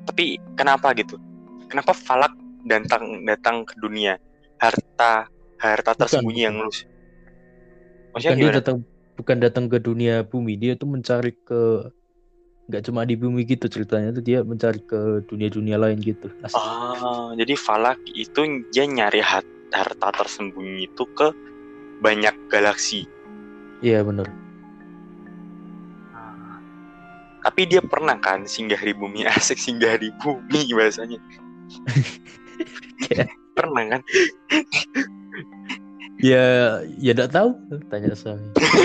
Tapi 0.06 0.38
kenapa 0.54 0.94
gitu? 0.94 1.18
Kenapa 1.66 1.92
Falak 1.92 2.32
datang 2.64 3.26
datang 3.26 3.66
ke 3.66 3.74
dunia 3.82 4.16
harta 4.62 5.26
harta 5.60 5.92
Bukan, 5.92 6.00
tersembunyi 6.04 6.42
yang 6.46 6.56
lu? 6.60 6.70
Maksudnya 8.12 8.32
Bukan 8.32 8.40
dia 8.40 8.50
datang 8.52 8.76
bukan 9.16 9.36
datang 9.40 9.64
ke 9.72 9.78
dunia 9.80 10.14
bumi, 10.22 10.60
dia 10.60 10.72
tuh 10.76 10.88
mencari 10.88 11.32
ke 11.32 11.90
nggak 12.66 12.82
cuma 12.82 13.06
di 13.06 13.14
bumi 13.14 13.46
gitu 13.46 13.70
ceritanya 13.70 14.10
tuh 14.10 14.24
dia 14.26 14.42
mencari 14.42 14.82
ke 14.82 15.22
dunia-dunia 15.30 15.78
lain 15.78 16.02
gitu. 16.02 16.26
Asik. 16.42 16.58
Ah, 16.58 17.30
jadi 17.38 17.54
Falak 17.54 18.02
itu 18.10 18.66
dia 18.74 18.84
nyari 18.90 19.22
harta 19.22 20.08
tersembunyi 20.10 20.90
itu 20.90 21.04
ke 21.14 21.30
banyak 22.02 22.34
galaksi. 22.50 23.06
Iya 23.80 24.02
bener. 24.02 24.26
Tapi 27.46 27.62
dia 27.70 27.78
pernah 27.78 28.18
kan 28.18 28.42
singgah 28.42 28.82
di 28.82 28.90
bumi 28.90 29.22
asik 29.38 29.54
singgah 29.62 29.94
di 29.96 30.10
bumi 30.20 30.74
bahasanya. 30.74 31.18
Iya. 32.96 33.28
pernah 33.52 33.84
kan? 33.92 34.00
Ya, 36.16 36.80
ya 36.96 37.12
tidak 37.12 37.30
tahu. 37.30 37.50
Tanya 37.92 38.16
saya. 38.16 38.40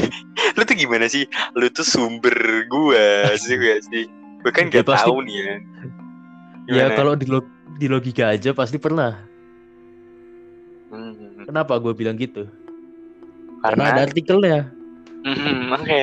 Lu 0.60 0.64
tuh 0.68 0.76
gimana 0.76 1.08
sih? 1.08 1.24
Lu 1.56 1.72
tuh 1.72 1.88
sumber 1.88 2.36
gua 2.68 3.32
sih 3.40 3.56
gak 3.56 3.88
sih? 3.88 4.04
Gue 4.44 4.52
kan 4.52 4.68
Ya, 4.68 4.84
gak 4.84 4.92
pasti. 4.92 5.08
tahu 5.08 5.24
nih 5.24 5.36
ya. 5.38 5.54
Ya 6.68 6.86
Gimana? 6.88 6.94
kalau 6.94 7.14
di, 7.16 7.26
log- 7.26 7.54
di 7.80 7.88
logika 7.88 8.32
aja 8.32 8.52
pasti 8.52 8.78
pernah. 8.78 9.16
Hmm, 10.92 11.48
Kenapa 11.48 11.80
gue 11.80 11.96
bilang 11.96 12.20
gitu? 12.20 12.46
Karena 13.64 13.84
ada 13.88 13.92
karena 13.96 14.08
artikelnya. 14.12 14.60
Hmm, 15.24 15.72
oke. 15.72 16.00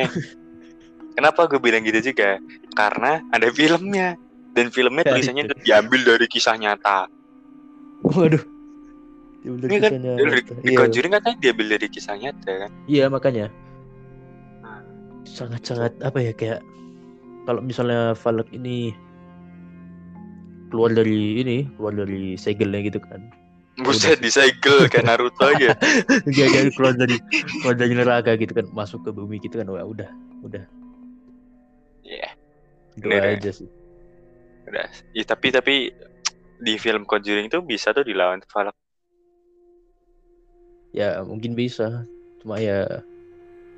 Kenapa 1.12 1.40
gue 1.44 1.60
bilang 1.60 1.82
gitu 1.84 2.00
juga? 2.00 2.38
Karena 2.72 3.20
ada 3.28 3.50
filmnya 3.50 4.14
dan 4.54 4.70
filmnya 4.70 5.02
Ya, 5.04 5.12
tulisannya 5.12 5.44
itu. 5.44 5.54
diambil 5.60 6.00
dari 6.06 6.26
kisah 6.26 6.56
nyata. 6.56 7.10
Waduh. 8.00 8.40
Dia 9.38 9.50
bener 9.54 9.68
Ini 9.70 9.76
kan 9.78 9.90
kisahnya 9.94 10.12
di, 10.18 10.40
di 10.66 10.70
Iya, 10.70 10.78
Conjuring 10.82 11.12
katanya 11.14 11.36
diambil 11.38 11.66
dari 11.78 11.86
kisah 11.88 12.16
nyata 12.18 12.52
kan? 12.66 12.70
iya 12.86 13.04
makanya. 13.06 13.46
Nah. 14.60 14.82
Sangat-sangat 15.24 15.92
apa 16.02 16.18
ya 16.18 16.32
kayak 16.34 16.60
kalau 17.44 17.60
misalnya 17.62 18.12
Valak 18.18 18.50
ini 18.50 18.92
keluar 20.68 20.92
dari 20.92 21.40
ini, 21.40 21.56
keluar 21.78 21.96
dari 21.96 22.36
segelnya 22.36 22.84
gitu 22.84 23.00
kan. 23.00 23.24
Buset 23.78 24.18
disegel 24.18 24.90
kayak 24.90 25.06
Naruto 25.06 25.48
aja. 25.48 25.70
Dia 26.34 26.50
dia 26.50 26.66
keluar 26.74 26.98
dari 26.98 27.14
keluar 27.62 27.78
dari 27.78 27.94
neraka 27.94 28.34
gitu 28.34 28.50
kan, 28.52 28.66
masuk 28.74 29.06
ke 29.06 29.14
bumi 29.14 29.38
gitu 29.38 29.54
kan. 29.62 29.70
Wah, 29.70 29.86
udah, 29.86 30.10
udah. 30.42 30.66
Iya, 32.02 32.34
Doa 32.98 33.16
Bener 33.16 33.22
ya. 33.22 33.32
aja 33.38 33.50
sih. 33.54 33.68
udah. 34.66 34.88
Ya, 35.14 35.24
tapi 35.24 35.48
tapi 35.54 35.74
di 36.58 36.74
film 36.76 37.06
Conjuring 37.06 37.46
itu 37.46 37.62
bisa 37.62 37.94
tuh 37.94 38.02
dilawan 38.02 38.42
Valak. 38.50 38.74
Ya, 40.92 41.20
mungkin 41.24 41.52
bisa. 41.52 42.04
Cuma 42.40 42.58
ya 42.62 42.86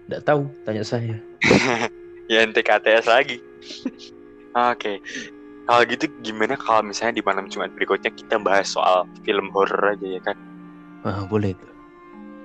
enggak 0.06 0.22
tahu, 0.26 0.46
tanya 0.66 0.84
saya. 0.86 1.16
ya 2.32 2.46
NTKTS 2.46 3.06
lagi. 3.10 3.38
Oke. 4.74 4.98
Kalau 5.70 5.82
gitu 5.86 6.10
gimana 6.26 6.58
kalau 6.58 6.82
misalnya 6.82 7.22
di 7.22 7.24
malam 7.24 7.46
Jumat 7.46 7.70
berikutnya 7.78 8.10
kita 8.10 8.42
bahas 8.42 8.74
soal 8.74 9.06
film 9.22 9.54
horor 9.54 9.94
aja 9.94 10.02
ya 10.02 10.20
kan? 10.22 10.36
Ah, 11.06 11.22
boleh 11.30 11.54
tuh. 11.54 11.70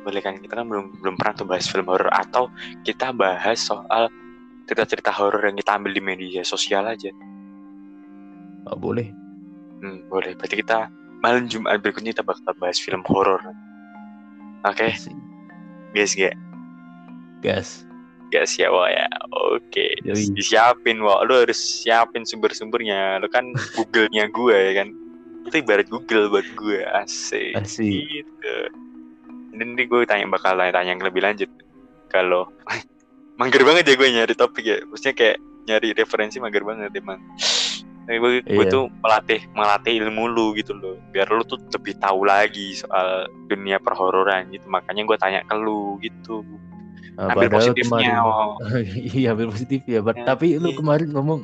Boleh 0.06 0.22
kan? 0.22 0.38
Kita 0.38 0.62
kan 0.62 0.70
belum 0.70 1.02
belum 1.02 1.16
pernah 1.18 1.34
tuh 1.34 1.48
bahas 1.50 1.66
film 1.66 1.90
horor 1.90 2.14
atau 2.14 2.54
kita 2.86 3.10
bahas 3.10 3.58
soal 3.58 4.14
cerita-cerita 4.70 5.10
horor 5.10 5.42
yang 5.42 5.58
kita 5.58 5.74
ambil 5.74 5.98
di 5.98 6.02
media 6.06 6.46
sosial 6.46 6.86
aja. 6.86 7.10
Ah, 8.70 8.78
boleh. 8.78 9.10
Hmm, 9.82 10.06
boleh. 10.06 10.38
Berarti 10.38 10.62
kita 10.62 10.86
malam 11.26 11.50
Jumat 11.50 11.82
berikutnya 11.82 12.14
kita 12.14 12.26
bakal 12.26 12.54
bahas 12.62 12.78
film 12.78 13.02
horor. 13.10 13.42
Oke, 14.66 14.90
Asik. 14.90 15.14
guys, 15.94 16.14
ya. 16.18 16.34
Gas. 17.46 17.86
Guys 18.34 18.58
ya, 18.58 18.74
wah 18.74 18.90
ya. 18.90 19.06
Oke, 19.54 20.02
Yoi. 20.02 20.34
disiapin, 20.34 21.06
wah. 21.06 21.22
Lu 21.22 21.46
harus 21.46 21.58
siapin 21.58 22.26
sumber-sumbernya. 22.26 23.22
Lu 23.22 23.30
kan 23.30 23.54
Google-nya 23.78 24.26
gue 24.34 24.58
ya 24.58 24.74
kan. 24.82 24.90
Itu 25.46 25.62
ibarat 25.62 25.88
Google 25.94 26.34
buat 26.34 26.48
gue, 26.58 26.82
asik. 27.06 27.54
Asik. 27.54 27.86
Gitu. 28.10 28.56
Dan 29.54 29.78
nanti 29.78 29.86
gue 29.86 30.02
tanya 30.10 30.26
bakal 30.26 30.58
tanya 30.58 30.82
yang 30.82 31.00
lebih 31.06 31.22
lanjut. 31.22 31.48
Kalau 32.10 32.50
mager 33.40 33.62
banget 33.62 33.94
ya 33.94 33.96
gue 33.96 34.10
nyari 34.10 34.34
topik 34.34 34.66
ya. 34.66 34.82
Maksudnya 34.90 35.14
kayak 35.14 35.38
nyari 35.70 35.94
referensi 35.94 36.42
mager 36.42 36.66
banget 36.66 36.90
emang. 36.98 37.22
Tapi 38.06 38.18
gue, 38.18 38.32
gue 38.44 38.66
Iya. 38.66 38.70
tuh 38.70 38.86
melatih 39.02 39.42
melatih 39.52 39.94
ilmu 40.00 40.26
lu 40.28 40.54
gitu 40.54 40.72
loh. 40.72 40.96
Biar 41.10 41.26
lu 41.28 41.42
tuh 41.42 41.58
lebih 41.68 41.98
tahu 41.98 42.22
lagi 42.24 42.74
soal 42.76 43.26
dunia 43.46 43.78
perhororan 43.78 44.50
gitu. 44.50 44.66
Makanya 44.66 45.02
gue 45.04 45.18
tanya 45.18 45.42
ke 45.42 45.56
lu 45.56 45.98
gitu. 46.00 46.46
Ah, 47.16 47.32
Ambil 47.32 47.50
positifnya. 47.50 48.20
kemarin- 48.20 48.22
oh. 48.22 48.56
iya 49.18 49.32
ambil 49.32 49.50
positif 49.50 49.82
ya. 49.86 50.00
Ya, 50.00 50.24
tapi 50.24 50.56
lu 50.56 50.70
iya. 50.70 50.78
kemarin 50.78 51.10
ngomong 51.12 51.42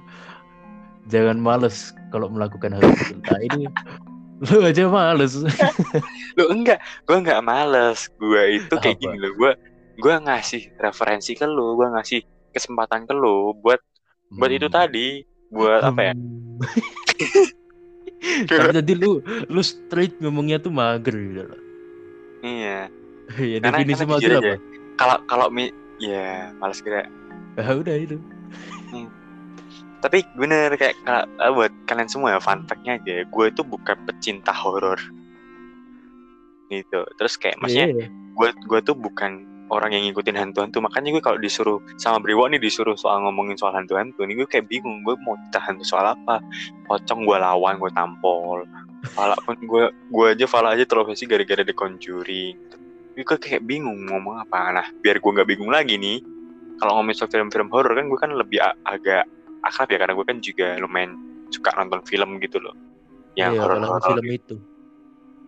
jangan 1.07 1.37
males 1.37 1.91
kalau 2.09 2.27
melakukan 2.27 2.71
hal 2.71 2.83
itu. 2.83 3.15
Nah 3.19 3.39
ini 3.41 3.63
lu 4.45 4.57
aja 4.61 4.85
males. 4.85 5.33
Lu 6.39 6.47
enggak, 6.47 6.79
gue 7.03 7.13
enggak 7.13 7.41
males. 7.41 8.07
Gue 8.15 8.57
itu 8.57 8.73
kayak 8.73 8.97
Apa? 8.97 9.03
gini 9.03 9.17
loh. 9.17 9.31
Gue 9.35 9.51
gue 9.97 10.15
ngasih 10.17 10.73
referensi 10.77 11.35
ke 11.35 11.43
lu, 11.43 11.75
gue 11.75 11.87
ngasih 11.89 12.19
kesempatan 12.49 13.03
ke 13.03 13.13
lu 13.13 13.53
buat 13.53 13.77
buat 14.29 14.49
itu 14.49 14.65
Hmm. 14.65 14.73
tadi, 14.73 15.21
buat 15.51 15.81
apa 15.83 16.01
ya? 16.01 16.13
Hmm. 16.15 16.57
Tapi 18.49 18.71
tadi 18.71 18.93
lu 18.93 19.19
lu 19.47 19.61
straight 19.61 20.15
ngomongnya 20.17 20.57
tuh 20.57 20.69
mager 20.69 21.13
gitu 21.13 21.43
loh. 21.43 21.61
Iya. 22.41 22.79
Ya 23.31 23.63
Karena- 23.63 23.79
definisi 23.79 24.03
karena 24.03 24.11
mager 24.11 24.31
apa? 24.35 24.53
Kalau 24.95 25.17
kalau 25.25 25.47
mi 25.47 25.71
ya 25.97 26.51
males 26.59 26.83
gerak. 26.83 27.07
Ah 27.55 27.71
udah 27.71 27.95
itu. 27.95 28.19
Tapi 30.01 30.25
bener 30.33 30.73
kayak 30.75 30.97
ka- 31.05 31.29
ah, 31.37 31.51
buat 31.53 31.71
kalian 31.85 32.09
semua 32.09 32.35
ya 32.35 32.39
fun 32.41 32.65
fact-nya 32.65 32.99
aja. 32.99 33.23
Gue 33.23 33.47
itu 33.47 33.63
bukan 33.63 33.95
pecinta 34.03 34.51
horor. 34.51 34.99
Gitu. 36.67 36.99
Terus 37.15 37.33
kayak 37.35 37.55
maksudnya 37.59 37.87
Iya. 37.93 38.07
gue 38.11 38.49
gue 38.67 38.79
tuh 38.81 38.95
bukan 38.95 39.47
orang 39.71 39.95
yang 39.95 40.03
ngikutin 40.11 40.35
hantu-hantu 40.35 40.83
makanya 40.83 41.15
gue 41.15 41.23
kalau 41.23 41.39
disuruh 41.39 41.79
sama 41.95 42.19
Briwo 42.19 42.43
nih 42.51 42.59
disuruh 42.59 42.99
soal 42.99 43.23
ngomongin 43.23 43.55
soal 43.55 43.71
hantu-hantu 43.71 44.27
nih 44.27 44.43
gue 44.43 44.47
kayak 44.47 44.67
bingung. 44.67 45.01
Gue 45.07 45.15
mau 45.23 45.39
cerita 45.47 45.63
hantu 45.63 45.83
soal 45.87 46.11
apa? 46.11 46.43
Pocong 46.91 47.23
gue 47.23 47.37
lawan 47.39 47.79
gue 47.79 47.91
tampol. 47.95 48.67
Fala 49.15 49.33
pun 49.41 49.55
gue 49.57 49.89
gue 49.89 50.25
aja 50.27 50.45
Fala 50.45 50.75
aja 50.75 50.83
terobsesi 50.85 51.25
gara-gara 51.25 51.63
The 51.65 51.73
Conjuring 51.73 52.55
gue 53.11 53.37
kayak 53.37 53.63
bingung 53.67 54.07
ngomong 54.07 54.41
apa. 54.43 54.71
Nah 54.71 54.87
biar 55.03 55.19
gue 55.19 55.31
nggak 55.31 55.47
bingung 55.47 55.71
lagi 55.71 55.95
nih 55.99 56.19
kalau 56.81 56.97
ngomongin 56.97 57.17
soal 57.21 57.29
film-film 57.29 57.69
horor 57.69 57.93
kan 57.93 58.05
gue 58.09 58.19
kan 58.19 58.31
lebih 58.33 58.57
agak 58.87 59.27
akrab 59.61 59.87
ya 59.93 59.97
karena 60.01 60.13
gue 60.17 60.25
kan 60.25 60.37
juga 60.41 60.67
lumayan 60.81 61.11
suka 61.53 61.69
nonton 61.77 62.01
film 62.07 62.39
gitu 62.41 62.57
loh. 62.57 62.73
Yang 63.37 63.51
Iya, 63.55 63.61
horor-horor 63.63 64.01
film 64.03 64.27
itu. 64.27 64.55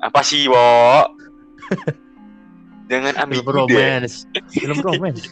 apa 0.03 0.19
sih 0.19 0.51
wo 0.51 0.59
jangan 2.87 3.13
ambil 3.19 3.39
Film 3.41 3.55
romance. 3.55 4.15
Film 4.51 4.77
romance. 4.87 5.23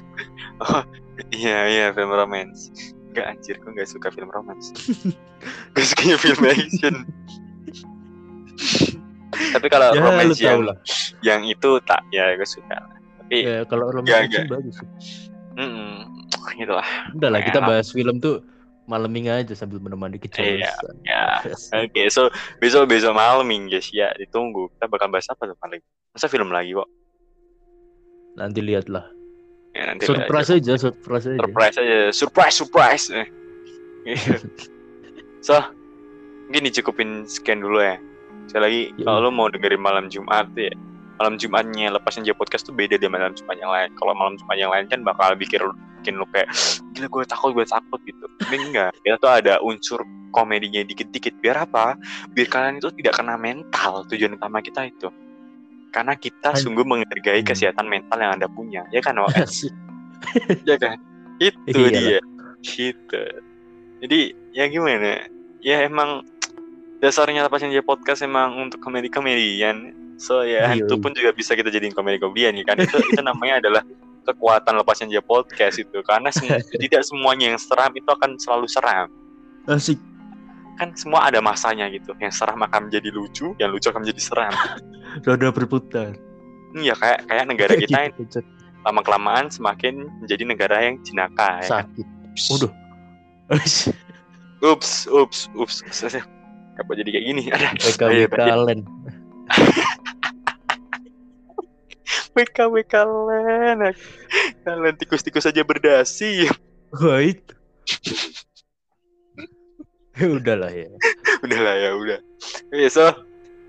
Iya 1.31 1.59
iya 1.67 1.85
film 1.91 2.11
romance. 2.11 2.71
Enggak 3.11 3.25
anjir, 3.27 3.55
gue 3.59 3.71
gak 3.75 3.89
suka 3.91 4.07
film 4.09 4.31
romance. 4.31 4.71
gue 5.75 5.83
sukanya 5.83 6.15
film 6.15 6.41
action. 6.47 6.95
Tapi 9.31 9.67
kalau 9.67 9.91
ya 9.95 9.99
romance 10.01 10.39
yang 10.39 10.63
lah. 10.63 10.77
yang 11.19 11.41
itu 11.43 11.79
tak 11.83 12.03
ya 12.11 12.31
gue 12.35 12.47
suka. 12.47 12.77
Tapi 13.19 13.35
Ya 13.43 13.63
kalau 13.67 13.91
romance 13.91 14.07
Enggak, 14.11 14.21
action 14.27 14.43
enggak. 14.47 14.55
bagus. 14.59 14.75
sih. 14.79 14.87
mm, 15.59 15.95
gitu 16.61 16.73
lah. 16.73 16.87
Udah 17.15 17.29
lah 17.31 17.41
kita 17.43 17.59
bahas 17.59 17.87
film 17.91 18.19
tuh 18.19 18.43
malaming 18.89 19.31
aja 19.31 19.53
sambil 19.55 19.79
menemani 19.79 20.19
kejelasan. 20.19 20.95
Ya. 21.07 21.39
Oke, 21.79 22.11
so 22.11 22.27
besok 22.59 22.91
besok 22.91 23.15
malam 23.15 23.47
guys 23.67 23.87
ya 23.91 24.11
ditunggu. 24.19 24.67
Kita 24.75 24.87
bakal 24.91 25.07
bahas 25.07 25.27
apa 25.31 25.47
tuh 25.47 25.57
paling? 25.59 25.79
Masa 26.11 26.27
film 26.27 26.51
lagi 26.51 26.75
kok? 26.75 26.87
Nanti 28.37 28.59
lihatlah. 28.63 29.05
Ya, 29.71 29.87
nanti 29.87 30.03
Surprise 30.03 30.51
aja, 30.51 30.73
surprise 30.75 31.25
aja. 31.31 31.39
surprise 31.39 31.75
aja 31.79 31.97
surprise 32.11 32.55
surprise 32.59 33.05
eh. 33.15 33.27
Gitu. 34.03 34.35
so 35.47 35.55
mungkin 36.51 36.67
dicukupin 36.67 37.23
scan 37.23 37.63
dulu 37.63 37.79
ya 37.79 37.95
sekali 38.51 38.63
lagi 38.67 38.81
Yoi. 38.99 39.05
kalau 39.07 39.19
lo 39.23 39.29
mau 39.31 39.47
dengerin 39.47 39.79
malam 39.79 40.05
Jumat 40.11 40.51
ya 40.59 40.75
malam 41.21 41.39
Jumatnya 41.39 41.93
lepas 41.93 42.19
aja 42.19 42.35
podcast 42.35 42.67
tuh 42.67 42.75
beda 42.75 42.99
dari 42.99 43.07
malam 43.07 43.31
Jumat 43.31 43.55
yang 43.55 43.71
lain 43.71 43.89
kalau 43.95 44.11
malam 44.11 44.35
Jumat 44.35 44.57
yang 44.59 44.73
lain 44.73 44.91
kan 44.91 44.99
bakal 45.07 45.31
bikin 45.39 45.63
bikin 46.03 46.19
lo 46.19 46.27
kayak 46.33 46.51
gila 46.97 47.07
gue 47.07 47.23
takut 47.29 47.55
gue 47.55 47.63
takut 47.63 48.01
gitu 48.03 48.25
ini 48.51 48.75
enggak 48.75 48.91
kita 49.05 49.15
tuh 49.21 49.31
ada 49.31 49.53
unsur 49.63 50.03
komedinya 50.35 50.83
dikit-dikit 50.83 51.39
biar 51.39 51.63
apa 51.63 51.95
biar 52.33 52.47
kalian 52.51 52.83
itu 52.83 52.89
tidak 52.99 53.21
kena 53.21 53.39
mental 53.39 54.03
tujuan 54.09 54.35
utama 54.35 54.59
kita 54.59 54.89
itu 54.89 55.07
karena 55.91 56.15
kita 56.15 56.56
An- 56.56 56.60
sungguh 56.60 56.84
menghargai 56.84 57.43
Hmm. 57.43 57.49
kesehatan 57.51 57.86
mental 57.86 58.17
yang 58.17 58.32
anda 58.34 58.47
punya 58.47 58.88
ya 58.89 58.99
kan 58.99 59.19
Wak? 59.19 59.36
Ya 60.69 60.75
kan 60.77 60.97
itu 61.38 61.58
Iyalah. 61.67 61.91
dia 61.91 62.19
gitu 62.62 63.23
jadi 63.99 64.19
ya 64.54 64.65
gimana 64.67 65.25
ya 65.60 65.84
emang 65.84 66.21
dasarnya 66.97 67.43
lepasin 67.43 67.73
aja 67.73 67.82
podcast 67.82 68.21
emang 68.21 68.69
untuk 68.69 68.77
komedi 68.77 69.10
komedian 69.10 69.89
so 70.15 70.45
ya 70.45 70.69
Iya, 70.69 70.86
itu 70.86 70.93
iya. 70.93 71.01
pun 71.01 71.12
juga 71.12 71.34
bisa 71.34 71.58
kita 71.58 71.67
jadiin 71.67 71.91
komedi 71.91 72.21
komedian 72.21 72.54
ya 72.54 72.63
kan 72.63 72.77
itu 72.77 72.93
itu 73.01 73.21
namanya 73.21 73.58
adalah 73.58 73.82
kekuatan 74.21 74.77
lepasin 74.77 75.10
aja 75.10 75.19
podcast 75.19 75.82
itu 75.82 75.97
karena 76.06 76.30
sem- 76.30 76.45
tidak 76.86 77.01
semuanya 77.01 77.51
yang 77.51 77.60
seram 77.60 77.89
itu 77.91 78.06
akan 78.06 78.38
selalu 78.38 78.69
seram 78.69 79.10
Asik. 79.65 79.97
Kan 80.79 80.95
semua 80.95 81.27
ada 81.27 81.39
masanya 81.43 81.88
gitu 81.91 82.15
yang 82.19 82.31
seram 82.31 82.60
akan 82.63 82.88
menjadi 82.89 83.10
lucu 83.12 83.53
yang 83.60 83.69
lucu 83.71 83.88
akan 83.91 84.01
menjadi 84.07 84.21
seram 84.21 84.53
Roda 85.27 85.51
berputar. 85.51 86.15
iya 86.77 86.95
kayak 86.95 87.27
kayak 87.27 87.45
negara 87.47 87.73
kita 87.84 87.97
ini 88.10 88.25
lama 88.81 89.01
kelamaan 89.05 89.51
semakin 89.51 90.10
menjadi 90.23 90.43
negara 90.47 90.77
yang 90.81 90.95
jenaka 91.05 91.62
ya 91.62 91.67
kan? 91.67 91.86
sakit 91.86 92.07
Waduh. 92.49 92.71
ups 94.71 95.05
ups 95.12 95.39
ups 95.53 95.77
apa 96.71 96.91
jadi 96.95 97.10
kayak 97.13 97.25
gini 97.27 97.43
ada 97.51 97.67
WK 97.77 98.01
Ayo, 98.10 98.25
WK 98.25 98.31
Batin. 98.31 98.57
Len. 98.65 98.79
WK 102.31 102.57
WK 102.71 102.93
kalian 102.95 103.79
kalian 104.63 104.95
tikus-tikus 104.97 105.43
saja 105.43 105.62
berdasi 105.67 106.47
Wah 106.91 107.19
itu. 107.23 107.53
ya 110.19 110.28
udahlah 110.28 110.71
ya. 110.71 110.89
udah 111.41 111.60
lah 111.60 111.76
ya 111.80 111.89
udah. 111.95 112.19
Oke, 112.71 112.88
so 112.91 113.12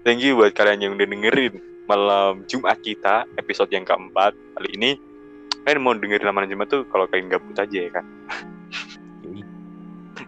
thank 0.02 0.18
you 0.18 0.34
buat 0.34 0.56
kalian 0.58 0.80
yang 0.82 0.92
udah 0.98 1.06
dengerin 1.06 1.54
malam 1.86 2.42
Jumat 2.50 2.78
kita 2.82 3.26
episode 3.38 3.70
yang 3.70 3.86
keempat 3.86 4.34
kali 4.58 4.70
ini. 4.74 4.90
Kalian 5.62 5.78
mau 5.82 5.94
dengerin 5.94 6.34
malam 6.34 6.50
Jumat 6.50 6.66
tuh 6.66 6.82
kalau 6.90 7.06
kalian 7.06 7.30
gabut 7.30 7.54
aja 7.54 7.78
ya 7.78 7.90
kan? 7.90 8.06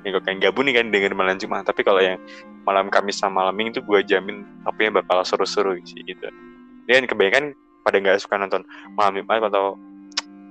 Ya 0.04 0.12
kalau 0.12 0.24
kalian 0.26 0.40
gabut 0.40 0.64
nih 0.68 0.74
kan 0.80 0.86
dengerin 0.92 1.16
malam 1.16 1.36
Jumat 1.40 1.64
tapi 1.64 1.80
kalau 1.80 2.00
yang 2.00 2.20
malam 2.68 2.92
Kamis 2.92 3.20
sama 3.20 3.40
malam 3.40 3.56
Minggu 3.56 3.80
tuh 3.80 3.84
gue 3.88 4.04
jamin 4.04 4.44
topiknya 4.64 5.00
bakal 5.00 5.24
seru-seru 5.24 5.80
sih 5.80 6.00
gitu. 6.04 6.28
Dan 6.84 7.08
kebanyakan 7.08 7.56
pada 7.84 7.96
nggak 8.00 8.20
suka 8.20 8.36
nonton 8.36 8.64
malam 8.96 9.16
Jumat 9.16 9.48
atau 9.48 9.80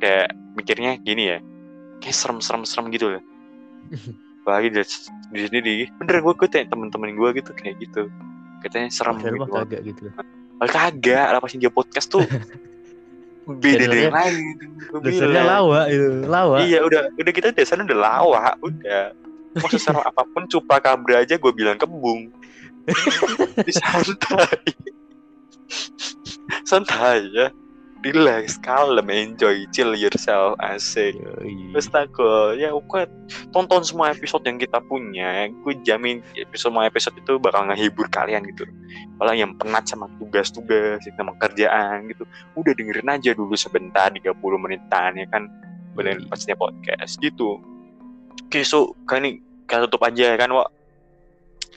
kayak 0.02 0.36
mikirnya 0.54 1.00
gini 1.02 1.34
ya 1.34 1.38
kayak 2.04 2.16
serem-serem-serem 2.16 2.86
gitu 2.92 3.06
loh 3.18 3.24
apalagi 4.44 4.76
di, 4.76 4.84
di 5.32 5.40
sini 5.48 5.60
di 5.64 5.74
bener 5.96 6.20
gue 6.20 6.48
tanya 6.52 6.68
temen-temen 6.76 7.16
gue 7.16 7.30
gitu 7.40 7.56
kayak 7.56 7.80
gitu. 7.80 8.12
Katanya 8.60 8.92
serem 8.92 9.24
mah 9.24 9.32
gitu. 9.32 9.56
kagak 9.56 9.82
gitu. 9.88 10.04
Padahal 10.60 10.92
kagak 10.92 11.28
lapasin 11.32 11.64
dia 11.64 11.72
podcast 11.72 12.12
tuh. 12.12 12.28
Beda 13.44 13.92
dari 13.92 14.08
yang 14.08 14.16
lain 14.16 14.56
Dasarnya 15.04 15.44
lawa 15.44 15.92
itu, 15.92 16.08
lawa. 16.32 16.64
iya 16.64 16.80
udah 16.80 17.12
udah 17.12 17.34
kita 17.36 17.52
dasarnya 17.52 17.88
udah 17.92 18.00
lawa 18.00 18.44
udah. 18.64 19.16
Mau 19.60 19.68
seserem 19.68 20.00
apa 20.12 20.24
pun 20.28 20.48
cupakabra 20.48 21.24
aja 21.24 21.36
gue 21.40 21.52
bilang 21.56 21.80
kebung 21.80 22.32
santai. 23.80 24.60
Santai 26.68 27.20
ya 27.32 27.48
relax 28.04 28.60
kalem 28.60 29.08
enjoy 29.08 29.64
chill 29.72 29.96
yourself 29.96 30.60
asik. 30.60 31.16
Terus 31.72 31.88
takut 31.88 32.60
ya 32.60 32.76
oke 32.76 33.08
tonton 33.56 33.82
semua 33.88 34.12
episode 34.12 34.44
yang 34.44 34.60
kita 34.60 34.84
punya 34.84 35.48
gue 35.48 35.74
jamin 35.88 36.20
episode 36.36 36.68
semua 36.68 36.84
episode 36.88 37.16
itu 37.16 37.40
bakal 37.40 37.64
ngehibur 37.72 38.12
kalian 38.12 38.44
gitu. 38.52 38.68
Kalau 39.16 39.32
yang 39.32 39.56
penat 39.56 39.88
sama 39.88 40.12
tugas-tugas 40.20 41.00
sama 41.16 41.32
kerjaan 41.40 42.12
gitu. 42.12 42.28
Udah 42.60 42.76
dengerin 42.76 43.08
aja 43.08 43.32
dulu 43.32 43.56
sebentar 43.56 44.12
30 44.12 44.36
menitan 44.60 45.16
ya 45.16 45.28
kan? 45.32 45.48
Bener 45.96 46.20
Yoi. 46.20 46.28
pastinya 46.28 46.60
podcast 46.60 47.16
gitu. 47.24 47.64
Oke 48.50 48.68
so 48.68 48.92
kali 49.08 49.20
ini 49.24 49.32
kita 49.64 49.88
tutup 49.88 50.04
aja 50.04 50.36
ya 50.36 50.38
kan 50.38 50.52
Wak? 50.52 50.70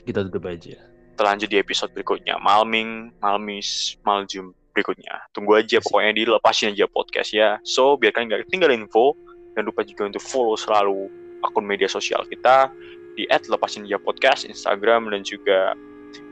Kita 0.03 0.27
tutup 0.27 0.43
aja. 0.51 0.75
terlanjut 1.17 1.49
di 1.49 1.57
episode 1.57 1.89
berikutnya. 1.97 2.37
Malming 2.37 3.09
Malmis 3.17 3.97
Maljum 4.05 4.53
berikutnya. 4.77 5.25
Tunggu 5.33 5.57
aja 5.57 5.81
pokoknya 5.81 6.11
di 6.13 6.23
lepasin 6.29 6.77
aja 6.77 6.85
podcast 6.85 7.33
ya. 7.33 7.57
So 7.65 7.97
biar 7.97 8.13
kalian 8.13 8.29
nggak 8.29 8.41
ketinggalan 8.45 8.85
info 8.85 9.17
jangan 9.57 9.73
lupa 9.73 9.81
juga 9.81 10.01
untuk 10.13 10.21
follow 10.21 10.53
selalu 10.53 11.09
akun 11.41 11.65
media 11.65 11.89
sosial 11.89 12.21
kita 12.29 12.69
di 13.17 13.25
@lepasin 13.25 13.89
aja 13.89 13.97
podcast 13.97 14.45
Instagram 14.45 15.09
dan 15.09 15.25
juga 15.25 15.73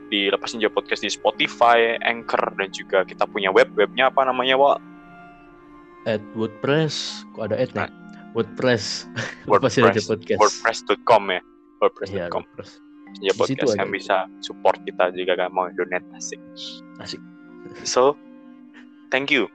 di 0.06 0.30
lepasin 0.30 0.62
aja 0.62 0.70
podcast 0.70 1.02
di 1.02 1.10
Spotify 1.10 1.98
Anchor 2.06 2.54
dan 2.54 2.70
juga 2.70 3.02
kita 3.02 3.26
punya 3.26 3.50
web. 3.50 3.66
Webnya 3.74 4.14
apa 4.14 4.22
namanya 4.22 4.54
Wak? 4.54 4.78
At 6.06 6.22
WordPress, 6.38 7.26
kok 7.34 7.50
ada 7.50 7.58
at 7.58 7.74
nih? 7.74 7.90
WordPress. 8.30 9.10
WordPress. 9.50 9.74
Lepasin 9.82 9.82
aja 9.90 10.00
podcast. 10.06 10.38
wordpress.com 10.38 11.22
ya. 11.26 11.32
Iya, 11.34 11.42
wordpress.com 11.82 12.42
WordPress. 12.46 12.70
ya 13.18 13.32
Di 13.34 13.42
situ 13.42 13.42
podcast 13.42 13.74
yang 13.74 13.90
bisa 13.90 14.16
support 14.38 14.78
kita 14.86 15.10
juga 15.18 15.34
kan 15.34 15.50
mau 15.50 15.66
donate 15.74 16.06
asik. 16.14 16.38
Asik. 17.02 17.18
So, 17.82 18.14
thank 19.10 19.30
you. 19.30 19.48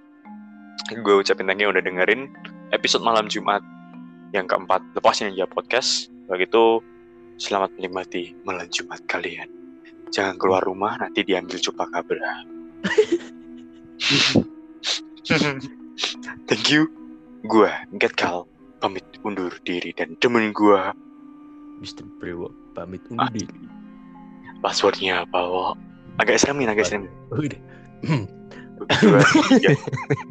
Gue 0.91 1.21
ucapin 1.21 1.47
thank 1.47 1.61
you 1.61 1.69
udah 1.69 1.79
dengerin 1.79 2.31
episode 2.71 3.03
malam 3.03 3.27
Jumat 3.27 3.61
yang 4.31 4.47
keempat. 4.47 4.81
Lepasin 4.95 5.31
aja 5.31 5.47
podcast. 5.47 6.11
Begitu, 6.27 6.79
selamat 7.37 7.75
menikmati 7.75 8.35
malam 8.43 8.67
Jumat 8.71 9.03
kalian. 9.05 9.47
Jangan 10.11 10.35
keluar 10.35 10.63
rumah, 10.63 10.99
nanti 10.99 11.23
diambil 11.23 11.55
cupakabra. 11.57 12.43
thank 16.47 16.67
you. 16.67 16.91
Gue, 17.41 17.71
Getkal, 17.97 18.45
pamit 18.77 19.05
undur 19.23 19.49
diri 19.63 19.95
dan 19.95 20.13
temen 20.21 20.53
gue 20.53 20.77
Mr. 21.81 22.05
Brewo 22.21 22.53
pamit 22.73 23.01
undur 23.09 23.25
Ah. 23.25 23.33
diri. 23.33 23.65
passwordnya 24.61 25.25
apa, 25.25 25.41
Wo? 25.41 25.73
Agak 26.21 26.37
seremin, 26.37 26.69
agak 26.69 26.85
seremin. 26.85 27.09
Udah. 27.33 27.57
Dua, 28.89 29.19
tiga. 29.49 29.71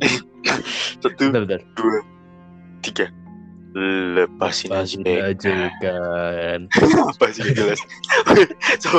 Satu, 1.02 1.30
Bentar, 1.30 1.42
bentar. 1.46 1.60
dua, 1.78 1.98
tiga. 2.82 3.06
Lepasin 4.18 4.74
aja. 4.74 4.98
Lepasin 4.98 5.06
aja 5.22 5.54
kan. 5.78 6.60
Apa 6.74 7.24
sih 7.34 7.46
nggak 7.46 7.54
jelas. 7.54 7.80
so, 8.82 8.98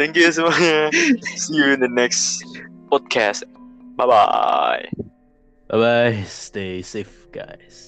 thank 0.00 0.16
you 0.16 0.32
semuanya. 0.32 0.88
See 1.36 1.60
you 1.60 1.76
in 1.76 1.84
the 1.84 1.92
next 1.92 2.40
podcast. 2.88 3.44
Bye 4.00 4.08
bye. 4.08 4.88
Bye 5.68 5.76
bye. 5.76 6.16
Stay 6.24 6.80
safe 6.80 7.28
guys. 7.36 7.87